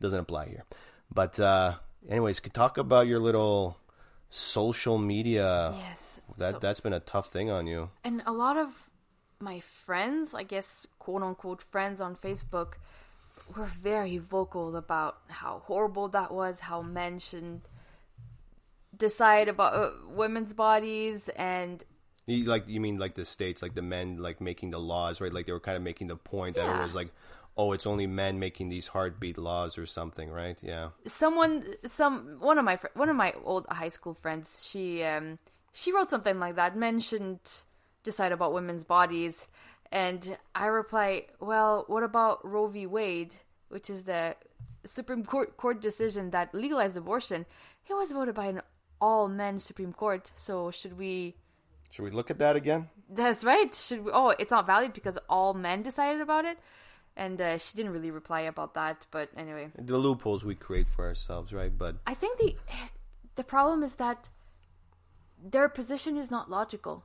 Doesn't 0.00 0.18
apply 0.18 0.46
here. 0.48 0.64
But 1.14 1.38
uh 1.38 1.74
anyways, 2.08 2.40
could 2.40 2.54
talk 2.54 2.76
about 2.76 3.06
your 3.06 3.20
little 3.20 3.76
social 4.30 4.98
media. 4.98 5.74
yes 5.78 6.20
That 6.38 6.54
So- 6.54 6.58
that's 6.58 6.80
been 6.80 6.92
a 6.92 7.00
tough 7.00 7.28
thing 7.28 7.50
on 7.50 7.66
you. 7.68 7.90
and 8.02 8.22
a 8.26 8.32
lot 8.32 8.56
of 8.56 8.85
my 9.40 9.60
friends, 9.60 10.34
I 10.34 10.42
guess, 10.42 10.86
quote 10.98 11.22
unquote 11.22 11.62
friends 11.62 12.00
on 12.00 12.16
Facebook, 12.16 12.74
were 13.56 13.66
very 13.66 14.18
vocal 14.18 14.76
about 14.76 15.18
how 15.28 15.62
horrible 15.66 16.08
that 16.08 16.32
was, 16.32 16.60
how 16.60 16.82
men 16.82 17.18
shouldn't 17.18 17.64
decide 18.96 19.48
about 19.48 19.74
uh, 19.74 19.90
women's 20.08 20.54
bodies, 20.54 21.28
and 21.30 21.84
You, 22.26 22.44
like 22.44 22.66
you 22.66 22.80
mean 22.80 22.98
like 22.98 23.14
the 23.14 23.24
states, 23.24 23.62
like 23.62 23.74
the 23.74 23.82
men 23.82 24.18
like 24.18 24.40
making 24.40 24.70
the 24.70 24.80
laws, 24.80 25.20
right? 25.20 25.32
Like 25.32 25.46
they 25.46 25.52
were 25.52 25.60
kind 25.60 25.76
of 25.76 25.82
making 25.82 26.08
the 26.08 26.16
point 26.16 26.56
that 26.56 26.68
it 26.74 26.82
was 26.82 26.94
like, 26.94 27.12
oh, 27.56 27.72
it's 27.72 27.86
only 27.86 28.06
men 28.06 28.38
making 28.38 28.68
these 28.68 28.88
heartbeat 28.88 29.38
laws 29.38 29.78
or 29.78 29.86
something, 29.86 30.30
right? 30.30 30.58
Yeah. 30.62 30.90
someone, 31.06 31.64
some 31.84 32.38
one 32.40 32.58
of 32.58 32.64
my 32.64 32.78
one 32.94 33.08
of 33.08 33.16
my 33.16 33.34
old 33.44 33.66
high 33.68 33.90
school 33.90 34.14
friends, 34.14 34.66
she 34.68 35.04
um 35.04 35.38
she 35.72 35.92
wrote 35.92 36.10
something 36.10 36.40
like 36.40 36.56
that. 36.56 36.74
Men 36.76 37.00
shouldn't 37.00 37.65
decide 38.06 38.32
about 38.32 38.54
women's 38.54 38.84
bodies, 38.84 39.46
and 39.92 40.38
I 40.54 40.66
reply, 40.66 41.26
well, 41.40 41.84
what 41.88 42.02
about 42.02 42.44
Roe 42.44 42.68
v. 42.68 42.86
Wade, 42.86 43.34
which 43.68 43.90
is 43.90 44.04
the 44.04 44.36
Supreme 44.84 45.24
Court 45.24 45.56
court 45.56 45.80
decision 45.80 46.30
that 46.30 46.54
legalized 46.54 46.96
abortion? 46.96 47.44
It 47.88 47.94
was 47.94 48.12
voted 48.12 48.34
by 48.34 48.46
an 48.46 48.62
all 49.00 49.28
men 49.28 49.58
Supreme 49.58 49.92
Court. 49.92 50.30
So 50.34 50.70
should 50.70 50.96
we? 50.98 51.36
Should 51.90 52.04
we 52.04 52.10
look 52.10 52.30
at 52.30 52.38
that 52.38 52.56
again? 52.56 52.88
That's 53.08 53.44
right. 53.44 53.74
Should 53.74 54.04
we? 54.04 54.10
Oh, 54.12 54.30
it's 54.30 54.50
not 54.50 54.66
valid 54.66 54.92
because 54.92 55.18
all 55.28 55.54
men 55.54 55.82
decided 55.82 56.20
about 56.20 56.44
it. 56.44 56.58
And 57.16 57.40
uh, 57.40 57.58
she 57.58 57.76
didn't 57.76 57.92
really 57.92 58.10
reply 58.10 58.40
about 58.40 58.74
that, 58.74 59.06
but 59.10 59.30
anyway. 59.36 59.70
The 59.78 59.96
loopholes 59.96 60.44
we 60.44 60.54
create 60.54 60.88
for 60.88 61.06
ourselves, 61.06 61.52
right? 61.52 61.72
But 61.76 61.96
I 62.06 62.14
think 62.14 62.38
the 62.38 62.56
the 63.36 63.44
problem 63.44 63.82
is 63.82 63.94
that 63.96 64.28
their 65.42 65.68
position 65.68 66.16
is 66.16 66.30
not 66.30 66.50
logical. 66.50 67.04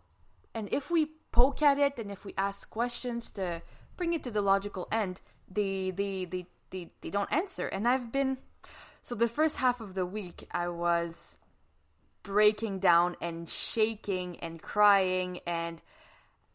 And 0.53 0.69
if 0.71 0.91
we 0.91 1.11
poke 1.31 1.61
at 1.61 1.77
it 1.77 1.97
and 1.97 2.11
if 2.11 2.25
we 2.25 2.33
ask 2.37 2.69
questions 2.69 3.31
to 3.31 3.61
bring 3.97 4.13
it 4.13 4.23
to 4.23 4.31
the 4.31 4.41
logical 4.41 4.87
end, 4.91 5.21
they 5.49 5.91
they 5.91 6.25
they 6.25 6.47
they, 6.69 6.91
they 7.01 7.09
don't 7.09 7.31
answer. 7.31 7.67
And 7.67 7.87
I've 7.87 8.11
been 8.11 8.37
so 9.01 9.15
the 9.15 9.27
first 9.27 9.57
half 9.57 9.81
of 9.81 9.93
the 9.93 10.05
week 10.05 10.47
I 10.51 10.67
was 10.69 11.35
breaking 12.23 12.79
down 12.79 13.15
and 13.19 13.49
shaking 13.49 14.37
and 14.39 14.61
crying 14.61 15.39
and 15.47 15.81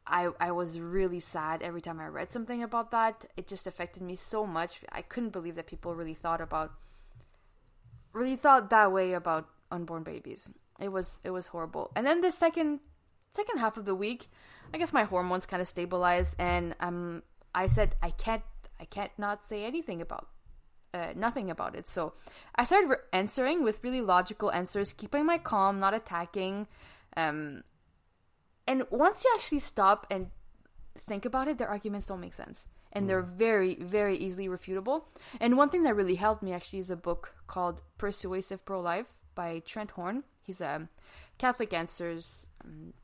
I 0.07 0.31
I 0.41 0.53
was 0.53 0.79
really 0.79 1.21
sad 1.21 1.63
every 1.63 1.81
time 1.81 2.01
I 2.01 2.07
read 2.07 2.31
something 2.31 2.63
about 2.63 2.91
that. 2.93 3.27
It 3.37 3.49
just 3.49 3.67
affected 3.67 4.03
me 4.03 4.17
so 4.17 4.47
much. 4.47 4.81
I 4.93 5.03
couldn't 5.03 5.31
believe 5.31 5.57
that 5.57 5.67
people 5.67 5.95
really 5.95 6.15
thought 6.15 6.41
about 6.41 6.73
really 8.13 8.37
thought 8.37 8.71
that 8.71 8.93
way 8.93 9.13
about 9.13 9.49
unborn 9.71 10.05
babies. 10.05 10.51
It 10.79 10.91
was 10.93 11.21
it 11.25 11.31
was 11.31 11.49
horrible. 11.49 11.91
And 11.97 12.07
then 12.07 12.21
the 12.21 12.31
second 12.31 12.81
second 13.37 13.59
half 13.59 13.77
of 13.77 13.85
the 13.85 13.95
week, 13.95 14.29
I 14.73 14.79
guess 14.79 14.93
my 14.93 15.05
hormones 15.05 15.47
kind 15.47 15.63
of 15.63 15.69
stabilized, 15.69 16.35
and 16.39 16.75
um, 16.81 17.23
I 17.55 17.67
said 17.67 17.95
I 18.03 18.11
can't 18.11 18.43
I 18.81 18.85
can't 18.85 19.13
not 19.19 19.45
say 19.45 19.65
anything 19.65 20.01
about 20.01 20.29
uh, 20.97 21.13
nothing 21.15 21.51
about 21.51 21.75
it. 21.77 21.89
So 21.89 22.15
I 22.55 22.65
started 22.65 22.89
re- 22.91 22.97
answering 23.13 23.63
with 23.63 23.85
really 23.85 24.01
logical 24.01 24.51
answers, 24.53 24.93
keeping 24.93 25.27
my 25.27 25.39
calm, 25.39 25.79
not 25.79 25.95
attacking. 25.95 26.67
Um, 27.17 27.63
and 28.67 28.85
once 28.91 29.25
you 29.25 29.31
actually 29.35 29.61
stop 29.61 30.07
and 30.11 30.31
think 31.07 31.25
about 31.25 31.49
it, 31.49 31.59
their 31.59 31.69
arguments 31.69 32.07
don't 32.07 32.21
make 32.21 32.35
sense. 32.35 32.67
And 32.93 33.09
they're 33.09 33.23
very, 33.23 33.75
very 33.75 34.17
easily 34.17 34.49
refutable. 34.49 35.05
And 35.39 35.57
one 35.59 35.69
thing 35.69 35.83
that 35.83 35.95
really 35.95 36.15
helped 36.15 36.43
me 36.43 36.55
actually 36.55 36.79
is 36.79 36.91
a 36.91 36.97
book 36.97 37.35
called 37.47 37.83
Persuasive 37.99 38.65
Pro 38.65 38.81
Life 38.81 39.13
by 39.35 39.61
Trent 39.67 39.91
Horn. 39.91 40.25
He's 40.43 40.63
a 40.63 40.89
Catholic 41.37 41.75
Answers 41.75 42.47
um, 42.65 42.95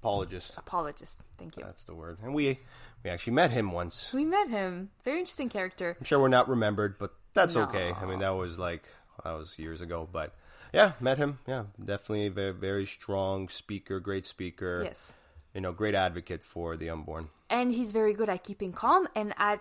apologist. 0.00 0.54
apologist. 0.56 1.18
Thank 1.38 1.56
you. 1.56 1.64
That's 1.64 1.84
the 1.84 1.94
word. 1.94 2.18
And 2.22 2.34
we 2.34 2.58
we 3.04 3.10
actually 3.10 3.34
met 3.34 3.50
him 3.50 3.72
once. 3.72 4.12
We 4.12 4.24
met 4.24 4.48
him. 4.48 4.90
Very 5.04 5.20
interesting 5.20 5.48
character. 5.48 5.96
I'm 5.98 6.04
sure 6.04 6.18
we're 6.20 6.28
not 6.28 6.48
remembered, 6.48 6.98
but 6.98 7.14
that's 7.32 7.54
No. 7.54 7.62
okay. 7.62 7.92
I 7.92 8.04
mean, 8.06 8.18
that 8.20 8.30
was 8.36 8.58
like 8.58 8.84
that 9.24 9.32
was 9.32 9.58
years 9.58 9.80
ago, 9.80 10.08
but 10.10 10.34
yeah, 10.72 10.92
met 11.00 11.18
him. 11.18 11.38
Yeah, 11.46 11.64
definitely 11.78 12.26
a 12.26 12.30
very 12.30 12.52
very 12.52 12.86
strong 12.86 13.48
speaker, 13.48 14.00
great 14.00 14.26
speaker. 14.26 14.82
Yes. 14.84 15.12
You 15.54 15.60
know, 15.62 15.72
great 15.72 15.94
advocate 15.94 16.44
for 16.44 16.76
the 16.76 16.90
unborn. 16.90 17.28
and 17.50 17.72
he's 17.72 17.90
very 17.92 18.12
good 18.14 18.28
at 18.28 18.44
keeping 18.44 18.72
calm 18.72 19.08
and 19.14 19.32
at 19.38 19.60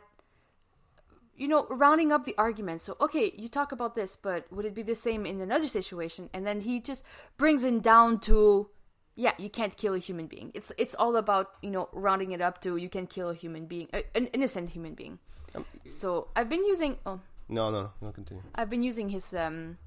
you 1.35 1.47
know 1.47 1.65
rounding 1.69 2.11
up 2.11 2.25
the 2.25 2.35
argument 2.37 2.81
so 2.81 2.97
okay 2.99 3.31
you 3.37 3.47
talk 3.47 3.71
about 3.71 3.95
this 3.95 4.17
but 4.21 4.51
would 4.51 4.65
it 4.65 4.73
be 4.73 4.81
the 4.83 4.95
same 4.95 5.25
in 5.25 5.39
another 5.39 5.67
situation 5.67 6.29
and 6.33 6.45
then 6.45 6.61
he 6.61 6.79
just 6.79 7.03
brings 7.37 7.63
it 7.63 7.81
down 7.81 8.19
to 8.19 8.69
yeah 9.17 9.33
you 9.37 9.49
can't 9.49 9.75
kill 9.75 9.93
a 9.93 9.99
human 9.99 10.27
being 10.27 10.51
it's 10.53 10.71
it's 10.77 10.95
all 10.95 11.15
about 11.17 11.55
you 11.65 11.71
know 11.75 11.89
rounding 11.91 12.31
it 12.31 12.41
up 12.47 12.61
to 12.61 12.77
you 12.77 12.87
can 12.87 13.05
kill 13.05 13.29
a 13.29 13.35
human 13.43 13.65
being 13.65 13.87
an 14.15 14.27
innocent 14.31 14.69
human 14.69 14.93
being 14.93 15.19
so 15.89 16.27
i've 16.37 16.47
been 16.47 16.63
using 16.63 16.95
oh 17.05 17.19
No, 17.49 17.71
no, 17.71 17.91
no, 18.01 18.11
continue. 18.11 18.43
I've 18.59 18.69
been 18.69 18.83
using 18.83 19.09
his 19.09 19.33
um 19.33 19.77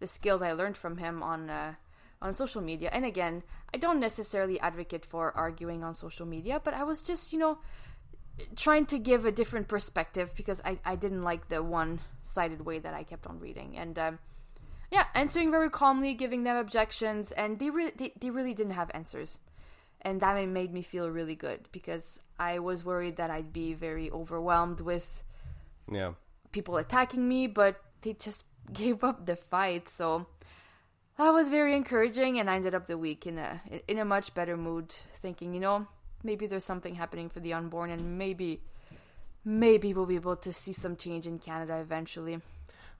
the 0.00 0.06
skills 0.06 0.40
I 0.42 0.52
learned 0.52 0.76
from 0.76 0.96
him 0.96 1.22
on 1.22 1.50
uh, 1.50 1.74
on 2.22 2.34
social 2.34 2.62
media. 2.62 2.88
And 2.92 3.04
again, 3.04 3.42
I 3.74 3.76
don't 3.76 4.00
necessarily 4.00 4.58
advocate 4.60 5.04
for 5.04 5.32
arguing 5.36 5.84
on 5.84 5.94
social 5.94 6.26
media, 6.26 6.60
but 6.64 6.72
I 6.72 6.82
was 6.84 7.02
just, 7.02 7.32
you 7.32 7.38
know, 7.38 7.58
trying 8.56 8.86
to 8.86 8.98
give 8.98 9.26
a 9.26 9.32
different 9.32 9.68
perspective 9.68 10.32
because 10.34 10.60
I, 10.64 10.78
I 10.84 10.96
didn't 10.96 11.22
like 11.22 11.48
the 11.48 11.62
one 11.62 12.00
sided 12.22 12.64
way 12.64 12.78
that 12.80 12.94
I 12.94 13.04
kept 13.04 13.26
on 13.26 13.38
reading. 13.38 13.76
And 13.76 13.98
um, 13.98 14.18
yeah, 14.94 15.06
answering 15.14 15.50
very 15.50 15.70
calmly, 15.70 16.14
giving 16.14 16.44
them 16.44 16.56
objections, 16.56 17.32
and 17.32 17.58
they 17.58 17.70
really 17.70 17.92
they, 17.96 18.12
they 18.20 18.30
really 18.30 18.54
didn't 18.54 18.78
have 18.80 18.90
answers. 18.94 19.38
And 20.06 20.20
that 20.20 20.36
made 20.48 20.72
me 20.72 20.82
feel 20.82 21.08
really 21.10 21.34
good 21.34 21.60
because 21.72 22.20
I 22.38 22.58
was 22.58 22.84
worried 22.84 23.16
that 23.16 23.30
I'd 23.30 23.52
be 23.52 23.72
very 23.74 24.10
overwhelmed 24.10 24.80
with 24.80 25.24
Yeah. 25.90 26.12
people 26.52 26.76
attacking 26.76 27.26
me, 27.26 27.48
but 27.48 27.74
they 28.02 28.12
just 28.12 28.44
gave 28.72 29.02
up 29.02 29.26
the 29.26 29.36
fight. 29.36 29.88
So 29.88 30.26
that 31.18 31.30
was 31.38 31.48
very 31.48 31.74
encouraging, 31.74 32.38
and 32.38 32.48
I 32.50 32.56
ended 32.56 32.74
up 32.74 32.86
the 32.86 32.98
week 32.98 33.26
in 33.26 33.38
a 33.38 33.60
in 33.88 33.98
a 33.98 34.04
much 34.04 34.32
better 34.34 34.56
mood, 34.56 34.88
thinking, 35.22 35.54
you 35.54 35.60
know, 35.60 35.86
maybe 36.22 36.46
there's 36.46 36.64
something 36.72 36.94
happening 36.94 37.28
for 37.30 37.40
the 37.40 37.52
unborn, 37.54 37.90
and 37.90 38.16
maybe 38.18 38.60
maybe 39.44 39.92
we'll 39.94 40.06
be 40.06 40.20
able 40.22 40.36
to 40.36 40.52
see 40.52 40.72
some 40.72 40.96
change 40.96 41.26
in 41.26 41.38
Canada 41.38 41.78
eventually. 41.80 42.38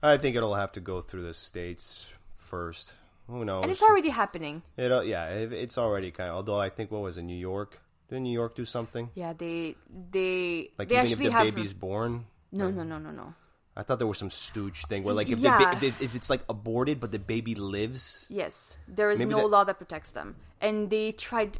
I 0.09 0.17
think 0.17 0.35
it'll 0.35 0.55
have 0.55 0.71
to 0.73 0.79
go 0.79 1.01
through 1.01 1.23
the 1.23 1.33
states 1.33 2.07
first. 2.37 2.93
Who 3.27 3.43
knows? 3.43 3.63
And 3.63 3.71
it's 3.71 3.81
already 3.81 4.09
happening. 4.09 4.61
It, 4.77 4.91
uh, 4.91 5.01
yeah, 5.01 5.29
it, 5.29 5.51
it's 5.51 5.77
already 5.77 6.11
kind 6.11 6.29
of. 6.29 6.35
Although 6.35 6.59
I 6.59 6.69
think 6.69 6.91
what 6.91 7.01
was 7.01 7.17
it, 7.17 7.23
New 7.23 7.37
York? 7.37 7.81
Did 8.09 8.19
New 8.19 8.31
York 8.31 8.55
do 8.55 8.65
something? 8.65 9.09
Yeah, 9.15 9.33
they 9.33 9.75
they 10.11 10.69
Like 10.77 10.89
they 10.89 10.99
even 10.99 11.11
if 11.11 11.17
the 11.17 11.31
have 11.31 11.43
baby's 11.55 11.73
born. 11.73 12.25
no 12.51 12.69
no 12.69 12.83
no 12.83 12.99
no 12.99 13.09
no. 13.11 13.33
I 13.75 13.83
thought 13.83 13.97
there 13.97 14.07
was 14.07 14.19
some 14.19 14.29
stooge 14.29 14.85
thing 14.85 15.03
where 15.03 15.15
like 15.15 15.27
if 15.29 15.39
Yeah. 15.39 15.73
the 15.79 15.87
if, 15.87 16.01
if 16.01 16.15
it's 16.15 16.29
like 16.29 16.41
aborted 16.47 16.99
but 16.99 17.11
the 17.11 17.17
baby 17.19 17.55
lives. 17.55 18.27
Yes, 18.29 18.77
there 18.87 19.09
is 19.09 19.19
no 19.21 19.37
that- 19.37 19.47
law 19.47 19.63
that 19.63 19.77
protects 19.79 20.11
them, 20.11 20.35
and 20.61 20.89
they 20.91 21.11
tried 21.11 21.57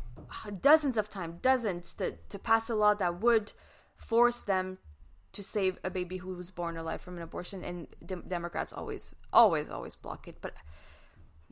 dozens 0.61 0.97
of 0.97 1.09
times, 1.09 1.39
dozens 1.41 1.95
to 1.95 2.13
to 2.29 2.37
pass 2.37 2.69
a 2.69 2.75
law 2.75 2.93
that 2.93 3.19
would 3.21 3.51
force 3.97 4.41
them 4.43 4.77
to 5.35 5.43
save 5.43 5.77
a 5.83 5.89
baby 5.89 6.17
who 6.17 6.33
was 6.35 6.51
born 6.51 6.77
alive 6.77 7.01
from 7.01 7.17
an 7.17 7.23
abortion, 7.23 7.63
and 7.63 7.87
dem- 8.05 8.25
Democrats 8.27 8.73
always, 8.73 9.13
always, 9.31 9.69
always 9.69 9.95
block 9.95 10.27
it. 10.27 10.37
But 10.41 10.53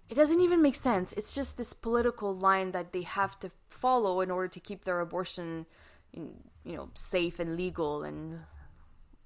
it 0.10 0.16
doesn't 0.16 0.42
even 0.42 0.62
make 0.62 0.76
sense. 0.76 1.14
It's 1.14 1.34
just 1.36 1.58
this 1.58 1.74
political 1.74 2.36
line 2.36 2.72
that 2.72 2.92
they 2.92 3.04
have 3.04 3.40
to 3.40 3.52
follow 3.70 4.22
in 4.22 4.32
order 4.32 4.48
to 4.50 4.60
keep 4.60 4.84
their 4.84 5.00
abortion, 5.00 5.66
in, 6.12 6.32
you 6.64 6.76
know, 6.76 6.90
safe 6.96 7.40
and 7.40 7.56
legal 7.58 8.04
and 8.04 8.40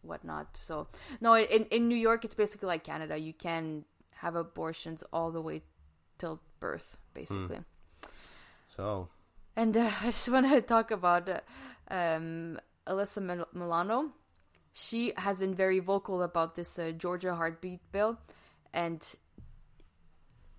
whatnot. 0.02 0.60
So 0.62 0.88
no, 1.22 1.36
in 1.36 1.66
in 1.66 1.88
New 1.88 1.96
York, 1.98 2.26
it's 2.26 2.36
basically 2.36 2.68
like 2.68 2.84
Canada. 2.84 3.18
You 3.18 3.34
can 3.34 3.86
have 4.22 4.36
abortions 4.36 5.04
all 5.14 5.32
the 5.32 5.42
way 5.42 5.62
till 6.18 6.42
birth, 6.60 6.98
basically. 7.14 7.60
So 8.66 9.10
And 9.56 9.76
uh, 9.76 9.90
I 10.02 10.06
just 10.06 10.30
want 10.30 10.50
to 10.50 10.62
talk 10.62 10.92
about 10.92 11.30
uh, 11.30 11.42
um, 11.90 12.60
Alyssa 12.86 13.22
Mil- 13.22 13.48
Milano. 13.54 14.12
She 14.80 15.12
has 15.18 15.40
been 15.40 15.56
very 15.56 15.80
vocal 15.80 16.22
about 16.22 16.54
this 16.54 16.78
uh, 16.78 16.92
Georgia 16.92 17.34
heartbeat 17.34 17.80
bill, 17.92 18.20
and 18.74 19.02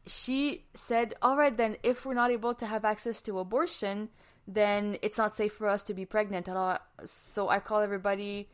she 0.06 0.64
said, 0.74 1.14
"All 1.22 1.36
right, 1.36 1.56
then, 1.56 1.76
if 1.82 2.04
we're 2.04 2.14
not 2.14 2.30
able 2.30 2.54
to 2.54 2.66
have 2.66 2.84
access 2.84 3.20
to 3.22 3.38
abortion, 3.38 4.08
then 4.46 4.96
it's 5.02 5.18
not 5.18 5.36
safe 5.36 5.52
for 5.52 5.68
us 5.68 5.84
to 5.84 5.94
be 5.94 6.04
pregnant 6.04 6.48
at 6.48 6.56
all. 6.56 6.78
So 7.04 7.48
I 7.48 7.60
call 7.60 7.80
everybody 7.80 8.48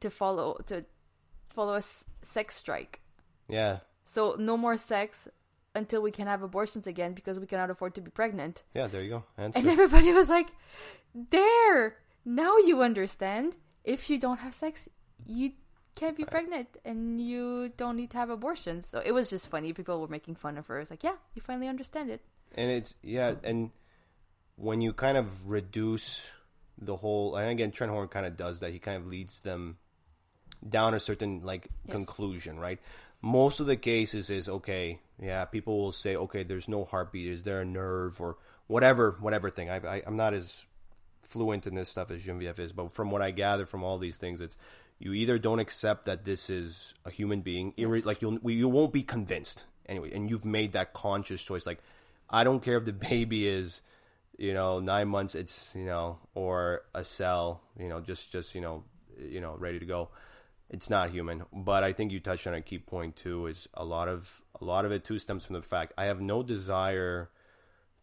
to 0.00 0.10
follow 0.10 0.58
to 0.66 0.84
follow 1.50 1.74
a 1.74 1.78
s- 1.78 2.04
sex 2.22 2.56
strike. 2.56 3.00
yeah, 3.48 3.78
So 4.04 4.36
no 4.38 4.56
more 4.56 4.76
sex 4.76 5.28
until 5.74 6.00
we 6.02 6.10
can 6.10 6.26
have 6.26 6.42
abortions 6.42 6.86
again 6.86 7.12
because 7.12 7.38
we 7.38 7.46
cannot 7.46 7.70
afford 7.70 7.94
to 7.94 8.00
be 8.00 8.10
pregnant." 8.10 8.64
yeah. 8.74 8.86
There 8.88 9.02
you 9.02 9.10
go. 9.10 9.24
Answer. 9.38 9.58
And 9.60 9.68
everybody 9.68 10.12
was 10.12 10.28
like, 10.28 10.48
"There, 11.14 11.98
now 12.24 12.56
you 12.58 12.82
understand. 12.82 13.56
If 13.84 14.10
you 14.10 14.18
don't 14.18 14.38
have 14.40 14.52
sex, 14.52 14.88
you 15.24 15.52
can't 15.94 16.16
be 16.16 16.24
pregnant, 16.24 16.68
and 16.84 17.20
you 17.20 17.70
don't 17.76 17.96
need 17.96 18.10
to 18.10 18.18
have 18.18 18.30
abortions." 18.30 18.88
So 18.88 19.00
it 19.04 19.12
was 19.12 19.30
just 19.30 19.48
funny. 19.50 19.72
People 19.72 20.00
were 20.00 20.08
making 20.08 20.34
fun 20.36 20.58
of 20.58 20.66
her. 20.66 20.78
It's 20.80 20.90
like, 20.90 21.04
"Yeah, 21.04 21.16
you 21.34 21.42
finally 21.42 21.68
understand 21.68 22.10
it." 22.10 22.20
and 22.54 22.70
it's 22.70 22.94
yeah 23.02 23.34
and 23.42 23.70
when 24.54 24.80
you 24.80 24.92
kind 24.92 25.18
of 25.18 25.48
reduce 25.50 26.30
the 26.78 26.94
whole 26.96 27.34
and 27.36 27.50
again 27.50 27.72
trent 27.72 27.90
horn 27.92 28.06
kind 28.06 28.24
of 28.24 28.36
does 28.36 28.60
that 28.60 28.70
he 28.72 28.78
kind 28.78 28.96
of 28.96 29.08
leads 29.08 29.40
them 29.40 29.76
down 30.66 30.94
a 30.94 31.00
certain 31.00 31.42
like 31.42 31.66
Yes. 31.84 31.92
conclusion 31.96 32.58
right 32.60 32.78
most 33.20 33.58
of 33.58 33.66
the 33.66 33.76
cases 33.76 34.30
is 34.30 34.48
okay 34.48 35.00
yeah 35.20 35.44
people 35.44 35.78
will 35.80 35.92
say 35.92 36.14
okay 36.16 36.44
there's 36.44 36.68
no 36.68 36.84
heartbeat 36.84 37.26
is 37.28 37.42
there 37.42 37.60
a 37.60 37.64
nerve 37.64 38.20
or 38.20 38.36
whatever 38.68 39.16
whatever 39.20 39.50
thing 39.50 39.68
I, 39.68 39.76
I 39.96 40.02
i'm 40.06 40.16
not 40.16 40.32
as 40.32 40.64
fluent 41.20 41.66
in 41.66 41.74
this 41.74 41.88
stuff 41.88 42.12
as 42.12 42.22
Genevieve 42.22 42.60
is, 42.60 42.70
but 42.70 42.92
from 42.92 43.10
what 43.10 43.20
I 43.20 43.32
gather 43.32 43.66
from 43.66 43.82
all 43.82 43.98
these 43.98 44.16
things, 44.16 44.40
it's 44.40 44.56
you 44.98 45.12
either 45.12 45.38
don't 45.38 45.58
accept 45.58 46.06
that 46.06 46.24
this 46.24 46.48
is 46.48 46.94
a 47.04 47.10
human 47.10 47.40
being, 47.42 47.72
irre- 47.72 48.04
like 48.04 48.22
you'll 48.22 48.38
you 48.50 48.68
won't 48.68 48.92
be 48.92 49.02
convinced 49.02 49.64
anyway, 49.88 50.10
and 50.12 50.30
you've 50.30 50.44
made 50.44 50.72
that 50.72 50.92
conscious 50.92 51.42
choice. 51.44 51.66
Like 51.66 51.80
I 52.30 52.44
don't 52.44 52.62
care 52.62 52.76
if 52.76 52.84
the 52.84 52.92
baby 53.10 53.46
is, 53.46 53.82
you 54.38 54.54
know, 54.54 54.80
nine 54.80 55.08
months, 55.08 55.34
it's 55.34 55.74
you 55.74 55.84
know, 55.84 56.18
or 56.34 56.82
a 56.94 57.04
cell, 57.04 57.62
you 57.78 57.88
know, 57.88 58.00
just 58.00 58.32
just 58.32 58.54
you 58.54 58.60
know, 58.60 58.84
you 59.18 59.40
know, 59.40 59.54
ready 59.58 59.78
to 59.78 59.86
go. 59.86 60.08
It's 60.68 60.90
not 60.90 61.10
human, 61.10 61.44
but 61.52 61.84
I 61.84 61.92
think 61.92 62.10
you 62.10 62.18
touched 62.18 62.46
on 62.48 62.54
a 62.54 62.60
key 62.60 62.78
point 62.78 63.16
too. 63.16 63.46
Is 63.46 63.68
a 63.74 63.84
lot 63.84 64.08
of 64.08 64.42
a 64.60 64.64
lot 64.64 64.84
of 64.84 64.92
it 64.92 65.04
too 65.04 65.18
stems 65.18 65.44
from 65.44 65.54
the 65.54 65.62
fact 65.62 65.92
I 65.96 66.06
have 66.06 66.20
no 66.20 66.42
desire 66.42 67.30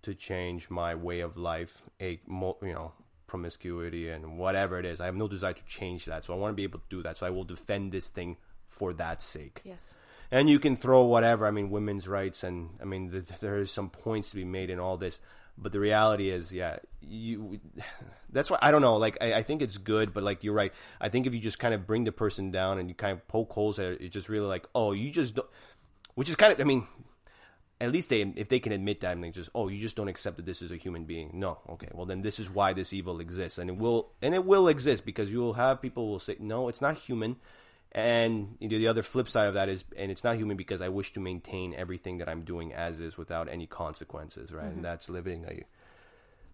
to 0.03 0.13
change 0.13 0.69
my 0.69 0.95
way 0.95 1.21
of 1.21 1.38
life, 1.38 1.82
a 1.99 2.21
you 2.29 2.56
know 2.62 2.93
promiscuity 3.33 4.09
and 4.09 4.37
whatever 4.37 4.77
it 4.77 4.85
is. 4.85 5.01
I 5.01 5.05
have 5.05 5.15
no 5.15 5.27
desire 5.27 5.53
to 5.53 5.65
change 5.65 6.05
that, 6.05 6.23
so 6.23 6.35
I 6.35 6.37
want 6.37 6.51
to 6.51 6.55
be 6.55 6.61
able 6.61 6.77
to 6.77 6.85
do 6.87 7.01
that. 7.01 7.17
So 7.17 7.25
I 7.25 7.31
will 7.31 7.43
defend 7.43 7.91
this 7.91 8.11
thing 8.11 8.37
for 8.67 8.93
that 8.93 9.23
sake. 9.23 9.61
Yes. 9.63 9.97
And 10.29 10.51
you 10.51 10.59
can 10.59 10.75
throw 10.75 11.01
whatever. 11.05 11.47
I 11.47 11.51
mean, 11.51 11.71
women's 11.71 12.07
rights, 12.07 12.43
and 12.43 12.69
I 12.79 12.85
mean, 12.85 13.09
th- 13.09 13.39
there 13.39 13.57
is 13.57 13.71
some 13.71 13.89
points 13.89 14.29
to 14.29 14.35
be 14.35 14.45
made 14.45 14.69
in 14.69 14.79
all 14.79 14.97
this. 14.97 15.19
But 15.57 15.71
the 15.71 15.79
reality 15.79 16.29
is, 16.29 16.53
yeah, 16.53 16.77
you. 17.01 17.59
That's 18.29 18.51
why 18.51 18.59
I 18.61 18.69
don't 18.69 18.81
know. 18.81 18.97
Like, 18.97 19.17
I, 19.19 19.33
I 19.33 19.41
think 19.41 19.63
it's 19.63 19.79
good, 19.79 20.13
but 20.13 20.21
like 20.21 20.43
you're 20.43 20.53
right. 20.53 20.73
I 21.01 21.09
think 21.09 21.25
if 21.25 21.33
you 21.33 21.39
just 21.39 21.57
kind 21.57 21.73
of 21.73 21.87
bring 21.87 22.03
the 22.03 22.11
person 22.11 22.51
down 22.51 22.77
and 22.77 22.87
you 22.87 22.93
kind 22.93 23.13
of 23.13 23.27
poke 23.27 23.51
holes 23.51 23.79
at 23.79 23.93
it, 23.93 24.01
it's 24.01 24.13
just 24.13 24.29
really 24.29 24.47
like, 24.47 24.67
oh, 24.75 24.91
you 24.91 25.09
just 25.09 25.33
don't. 25.33 25.49
Which 26.13 26.29
is 26.29 26.35
kind 26.35 26.53
of, 26.53 26.61
I 26.61 26.65
mean, 26.65 26.85
at 27.83 27.91
least 27.91 28.09
they 28.09 28.21
if 28.21 28.49
they 28.49 28.59
can 28.59 28.71
admit 28.71 29.01
that 29.01 29.13
and 29.13 29.23
they 29.23 29.29
just 29.29 29.49
oh 29.53 29.67
you 29.67 29.79
just 29.79 29.95
don't 29.95 30.07
accept 30.07 30.37
that 30.37 30.45
this 30.45 30.61
is 30.61 30.71
a 30.71 30.77
human 30.77 31.05
being. 31.05 31.31
No. 31.33 31.59
Okay. 31.69 31.89
Well 31.93 32.05
then 32.05 32.21
this 32.21 32.39
is 32.39 32.49
why 32.49 32.73
this 32.73 32.93
evil 32.93 33.19
exists. 33.19 33.57
And 33.57 33.69
it 33.69 33.77
will 33.77 34.11
and 34.21 34.33
it 34.33 34.45
will 34.45 34.67
exist 34.67 35.05
because 35.05 35.31
you 35.31 35.39
will 35.39 35.53
have 35.53 35.81
people 35.81 36.09
will 36.09 36.19
say 36.19 36.37
no 36.39 36.69
it's 36.69 36.81
not 36.81 36.97
human. 36.97 37.35
And 37.91 38.57
you 38.59 38.69
know, 38.69 38.79
the 38.79 38.87
other 38.87 39.03
flip 39.03 39.29
side 39.29 39.47
of 39.47 39.53
that 39.53 39.69
is 39.69 39.83
and 39.97 40.11
it's 40.11 40.23
not 40.23 40.37
human 40.37 40.57
because 40.57 40.81
i 40.81 40.89
wish 40.89 41.13
to 41.13 41.19
maintain 41.19 41.75
everything 41.75 42.17
that 42.17 42.27
i'm 42.27 42.41
doing 42.41 42.73
as 42.73 42.99
is 42.99 43.19
without 43.19 43.47
any 43.47 43.67
consequences 43.67 44.51
right? 44.51 44.63
And 44.63 44.73
mm-hmm. 44.73 44.81
that's 44.81 45.09
living 45.09 45.45
a 45.47 45.63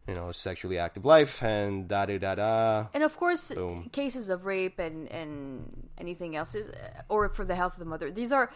you 0.10 0.16
know 0.16 0.32
sexually 0.32 0.80
active 0.80 1.06
life 1.06 1.44
and 1.44 1.88
da 1.88 2.06
da 2.06 2.18
da 2.18 2.36
da. 2.36 2.88
And 2.94 3.04
of 3.04 3.16
course, 3.16 3.52
Boom. 3.52 3.90
cases 3.92 4.30
of 4.30 4.46
rape 4.46 4.80
and, 4.80 5.08
and 5.12 5.88
anything 5.98 6.36
else 6.36 6.56
is, 6.56 6.72
or 7.10 7.30
for 7.30 7.46
the 7.46 7.56
health 7.56 7.74
of 7.74 7.80
the 7.80 7.86
mother, 7.86 8.10
these 8.12 8.32
are 8.32 8.52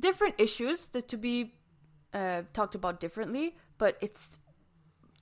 different 0.00 0.34
issues 0.38 0.86
that 0.88 1.08
to 1.08 1.16
be 1.16 1.54
uh, 2.12 2.42
talked 2.52 2.74
about 2.74 3.00
differently. 3.00 3.56
But 3.78 3.96
it's 4.00 4.38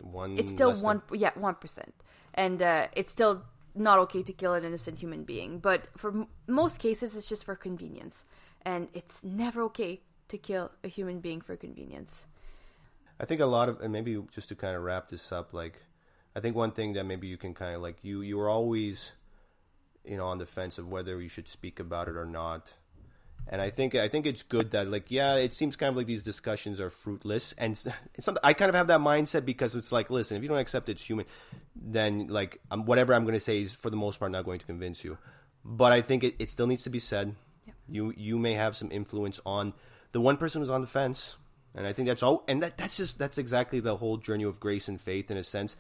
one 0.01 0.37
it's 0.37 0.53
still 0.53 0.69
less 0.69 0.83
than- 0.83 1.03
one 1.11 1.21
yeah 1.21 1.31
one 1.35 1.55
percent, 1.55 1.95
and 2.35 2.61
uh, 2.61 2.89
it's 2.97 3.13
still 3.13 3.45
not 3.75 3.99
okay 3.99 4.23
to 4.23 4.33
kill 4.33 4.55
an 4.55 4.65
innocent 4.65 4.99
human 4.99 5.25
being. 5.25 5.59
But 5.59 5.89
for 5.97 6.11
m- 6.11 6.27
most 6.47 6.79
cases, 6.79 7.17
it's 7.17 7.29
just 7.29 7.45
for 7.45 7.57
convenience, 7.57 8.25
and 8.63 8.89
it's 8.93 9.25
never 9.25 9.63
okay 9.63 10.01
to 10.29 10.39
kill 10.39 10.71
a 10.85 10.89
human 10.89 11.21
being 11.21 11.41
for 11.41 11.57
convenience. 11.57 12.25
I 13.21 13.25
think 13.25 13.41
a 13.41 13.47
lot 13.47 13.69
of, 13.69 13.81
and 13.81 13.93
maybe 13.93 14.21
just 14.33 14.49
to 14.49 14.55
kind 14.55 14.77
of 14.77 14.83
wrap 14.83 15.09
this 15.09 15.31
up, 15.31 15.53
like, 15.53 15.79
I 16.35 16.41
think 16.41 16.57
one 16.57 16.73
thing 16.73 16.95
that 16.95 17.05
maybe 17.05 17.29
you 17.29 17.37
can 17.37 17.55
kind 17.55 17.75
of 17.75 17.83
like 17.83 17.97
you 18.03 18.21
you 18.21 18.37
were 18.37 18.49
always, 18.49 19.13
you 20.05 20.17
know, 20.17 20.27
on 20.27 20.39
the 20.39 20.47
fence 20.47 20.79
of 20.79 20.89
whether 20.89 21.21
you 21.21 21.29
should 21.29 21.49
speak 21.49 21.79
about 21.81 22.09
it 22.09 22.17
or 22.17 22.27
not, 22.27 22.73
and 23.49 23.61
I 23.61 23.71
think 23.71 23.95
I 23.95 24.09
think 24.09 24.27
it's 24.27 24.43
good 24.43 24.71
that 24.73 24.89
like 24.89 25.11
yeah, 25.11 25.37
it 25.37 25.53
seems 25.53 25.77
kind 25.77 25.91
of 25.91 25.97
like 25.97 26.07
these 26.07 26.23
discussions 26.23 26.81
are 26.81 26.91
fruitless, 26.91 27.55
and 27.59 27.81
I 28.45 28.53
kind 28.53 28.69
of 28.69 28.75
have 28.75 28.87
that 28.89 29.01
mindset 29.01 29.45
because 29.45 29.77
it's 29.77 29.93
like, 29.93 30.11
listen, 30.11 30.37
if 30.37 30.43
you 30.43 30.49
don't 30.49 30.59
accept 30.59 30.89
it's 30.89 31.05
human, 31.05 31.27
then 31.77 32.29
like 32.29 32.61
um, 32.71 32.85
whatever 32.85 33.15
I'm 33.15 33.25
going 33.25 33.35
to 33.35 33.41
say 33.41 33.63
is 33.63 33.75
for 33.75 33.91
the 33.91 33.97
most 33.97 34.19
part 34.21 34.33
not 34.33 34.45
going 34.45 34.59
to 34.59 34.67
convince 34.67 35.05
you, 35.05 35.19
but 35.65 35.93
I 35.93 36.01
think 36.01 36.25
it, 36.25 36.37
it 36.39 36.51
still 36.51 36.67
needs 36.67 36.85
to 36.85 36.91
be 36.91 37.01
said. 37.01 37.35
You 37.89 38.13
you 38.17 38.39
may 38.39 38.55
have 38.55 38.77
some 38.77 38.91
influence 38.91 39.41
on 39.45 39.75
the 40.13 40.21
one 40.21 40.37
person 40.37 40.61
who's 40.61 40.71
on 40.71 40.81
the 40.81 40.87
fence. 40.87 41.37
And 41.75 41.87
I 41.87 41.95
think 41.95 42.07
that's 42.07 42.23
all. 42.23 42.45
And 42.49 42.63
that, 42.63 42.77
that's 42.77 42.97
just 42.97 43.19
that's 43.19 43.39
exactly 43.39 43.81
the 43.81 43.97
whole 43.97 44.19
journey 44.19 44.45
of 44.45 44.61
grace 44.61 44.89
and 44.89 45.01
faith 45.01 45.31
in 45.31 45.37
a 45.37 45.43
sense. 45.43 45.77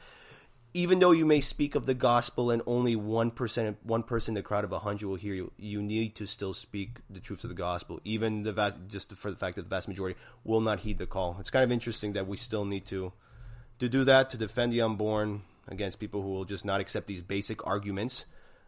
Even 0.75 1.01
though 1.01 1.11
you 1.11 1.27
may 1.27 1.41
speak 1.41 1.75
of 1.75 1.85
the 1.85 1.95
gospel 1.95 2.51
and 2.51 2.63
only 2.67 2.97
one 2.97 3.31
percent, 3.31 3.77
one 3.83 4.03
person 4.03 4.37
in 4.37 4.41
a 4.41 4.43
crowd 4.43 4.65
of 4.65 4.73
a 4.73 4.79
hundred 4.79 5.07
will 5.07 5.17
hear 5.17 5.35
you, 5.35 5.53
you 5.59 5.83
need 5.83 6.15
to 6.17 6.27
still 6.27 6.55
speak 6.55 7.01
the 7.11 7.21
truth 7.21 7.45
of 7.45 7.51
the 7.51 7.57
gospel. 7.57 8.01
Even 8.05 8.43
the 8.43 8.53
vast, 8.53 8.79
just 8.89 9.13
for 9.13 9.31
the 9.31 9.37
fact 9.37 9.57
that 9.57 9.63
the 9.63 9.69
vast 9.69 9.87
majority 9.87 10.19
will 10.45 10.61
not 10.61 10.81
heed 10.81 10.97
the 10.97 11.07
call. 11.07 11.37
It's 11.41 11.51
kind 11.51 11.63
of 11.63 11.71
interesting 11.71 12.15
that 12.15 12.27
we 12.27 12.37
still 12.39 12.65
need 12.65 12.87
to 12.87 13.13
to 13.81 13.89
do 13.89 14.05
that 14.05 14.31
to 14.31 14.39
defend 14.39 14.73
the 14.73 14.81
unborn 14.81 15.43
against 15.69 15.99
people 15.99 16.23
who 16.23 16.31
will 16.31 16.45
just 16.45 16.65
not 16.65 16.81
accept 16.81 17.07
these 17.07 17.21
basic 17.21 17.67
arguments. 17.67 18.25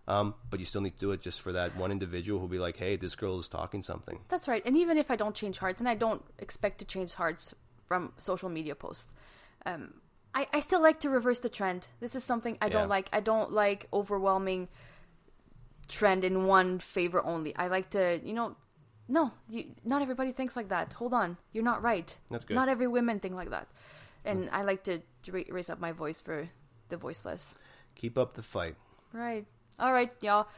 Um, 0.06 0.34
but 0.50 0.60
you 0.60 0.66
still 0.66 0.82
need 0.82 0.94
to 0.94 1.00
do 1.00 1.12
it 1.12 1.22
just 1.22 1.40
for 1.40 1.52
that 1.52 1.74
one 1.76 1.90
individual 1.90 2.38
who'll 2.38 2.48
be 2.48 2.58
like, 2.58 2.76
"Hey, 2.76 2.96
this 2.96 3.16
girl 3.16 3.38
is 3.38 3.48
talking 3.48 3.82
something." 3.82 4.20
That's 4.28 4.46
right. 4.46 4.62
And 4.66 4.76
even 4.76 4.98
if 4.98 5.10
I 5.10 5.16
don't 5.16 5.34
change 5.34 5.56
hearts, 5.56 5.80
and 5.80 5.88
I 5.88 5.94
don't 5.94 6.22
expect 6.38 6.80
to 6.80 6.84
change 6.84 7.14
hearts 7.14 7.54
from 7.86 8.12
social 8.18 8.50
media 8.50 8.74
posts, 8.74 9.16
um, 9.64 9.94
I, 10.34 10.46
I 10.52 10.60
still 10.60 10.82
like 10.82 11.00
to 11.00 11.10
reverse 11.10 11.38
the 11.38 11.48
trend. 11.48 11.86
This 12.00 12.14
is 12.14 12.24
something 12.24 12.58
I 12.60 12.66
Yeah. 12.66 12.72
don't 12.72 12.88
like. 12.88 13.08
I 13.12 13.20
don't 13.20 13.52
like 13.52 13.86
overwhelming 13.92 14.68
trend 15.88 16.24
in 16.24 16.46
one 16.46 16.78
favor 16.78 17.22
only. 17.24 17.54
I 17.56 17.68
like 17.68 17.90
to, 17.90 18.20
you 18.24 18.32
know, 18.32 18.56
no, 19.06 19.32
you, 19.48 19.66
not 19.84 20.00
everybody 20.02 20.32
thinks 20.32 20.56
like 20.56 20.70
that. 20.70 20.92
Hold 20.94 21.12
on, 21.12 21.36
you're 21.52 21.64
not 21.64 21.82
right. 21.82 22.16
That's 22.30 22.44
good. 22.46 22.54
Not 22.54 22.68
every 22.68 22.86
women 22.88 23.20
think 23.20 23.34
like 23.34 23.50
that, 23.50 23.68
and 24.24 24.48
I 24.50 24.62
like 24.62 24.84
to 24.84 25.02
ra- 25.30 25.42
raise 25.50 25.68
up 25.68 25.78
my 25.78 25.92
voice 25.92 26.20
for 26.22 26.48
the 26.88 26.96
voiceless. 26.96 27.54
Keep 27.96 28.16
up 28.16 28.32
the 28.32 28.42
fight. 28.42 28.76
Right. 29.12 29.44
All 29.78 29.92
right, 29.92 30.10
y'all. 30.22 30.48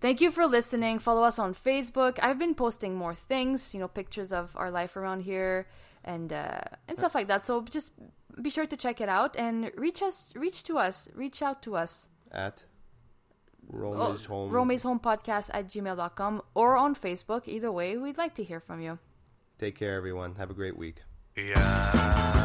Thank 0.00 0.20
you 0.20 0.30
for 0.30 0.46
listening. 0.46 0.98
Follow 0.98 1.22
us 1.22 1.38
on 1.38 1.54
Facebook. 1.54 2.18
I've 2.22 2.38
been 2.38 2.54
posting 2.54 2.94
more 2.94 3.14
things, 3.14 3.72
you 3.72 3.80
know, 3.80 3.88
pictures 3.88 4.30
of 4.30 4.52
our 4.56 4.70
life 4.70 4.94
around 4.96 5.20
here 5.22 5.66
and 6.04 6.30
uh, 6.32 6.60
and 6.86 6.98
stuff 6.98 7.14
like 7.14 7.28
that. 7.28 7.46
So 7.46 7.62
just 7.62 7.92
be 8.40 8.50
sure 8.50 8.66
to 8.66 8.76
check 8.76 9.00
it 9.00 9.08
out 9.08 9.36
and 9.36 9.70
reach 9.76 10.02
us, 10.02 10.32
reach 10.34 10.62
to 10.64 10.78
us, 10.78 11.08
reach 11.14 11.42
out 11.42 11.62
to 11.62 11.76
us. 11.76 12.08
At 12.30 12.64
oh, 13.72 13.78
Roma's 13.78 14.26
home. 14.26 14.50
Rome's 14.50 14.82
Home 14.82 15.00
Podcast 15.00 15.50
at 15.54 15.68
gmail.com 15.68 16.42
or 16.54 16.76
on 16.76 16.94
Facebook. 16.94 17.42
Either 17.46 17.72
way, 17.72 17.96
we'd 17.96 18.18
like 18.18 18.34
to 18.34 18.44
hear 18.44 18.60
from 18.60 18.80
you. 18.80 18.98
Take 19.58 19.78
care, 19.78 19.94
everyone. 19.94 20.34
Have 20.34 20.50
a 20.50 20.54
great 20.54 20.76
week. 20.76 21.02
Yeah, 21.36 21.44
yeah. 21.44 22.35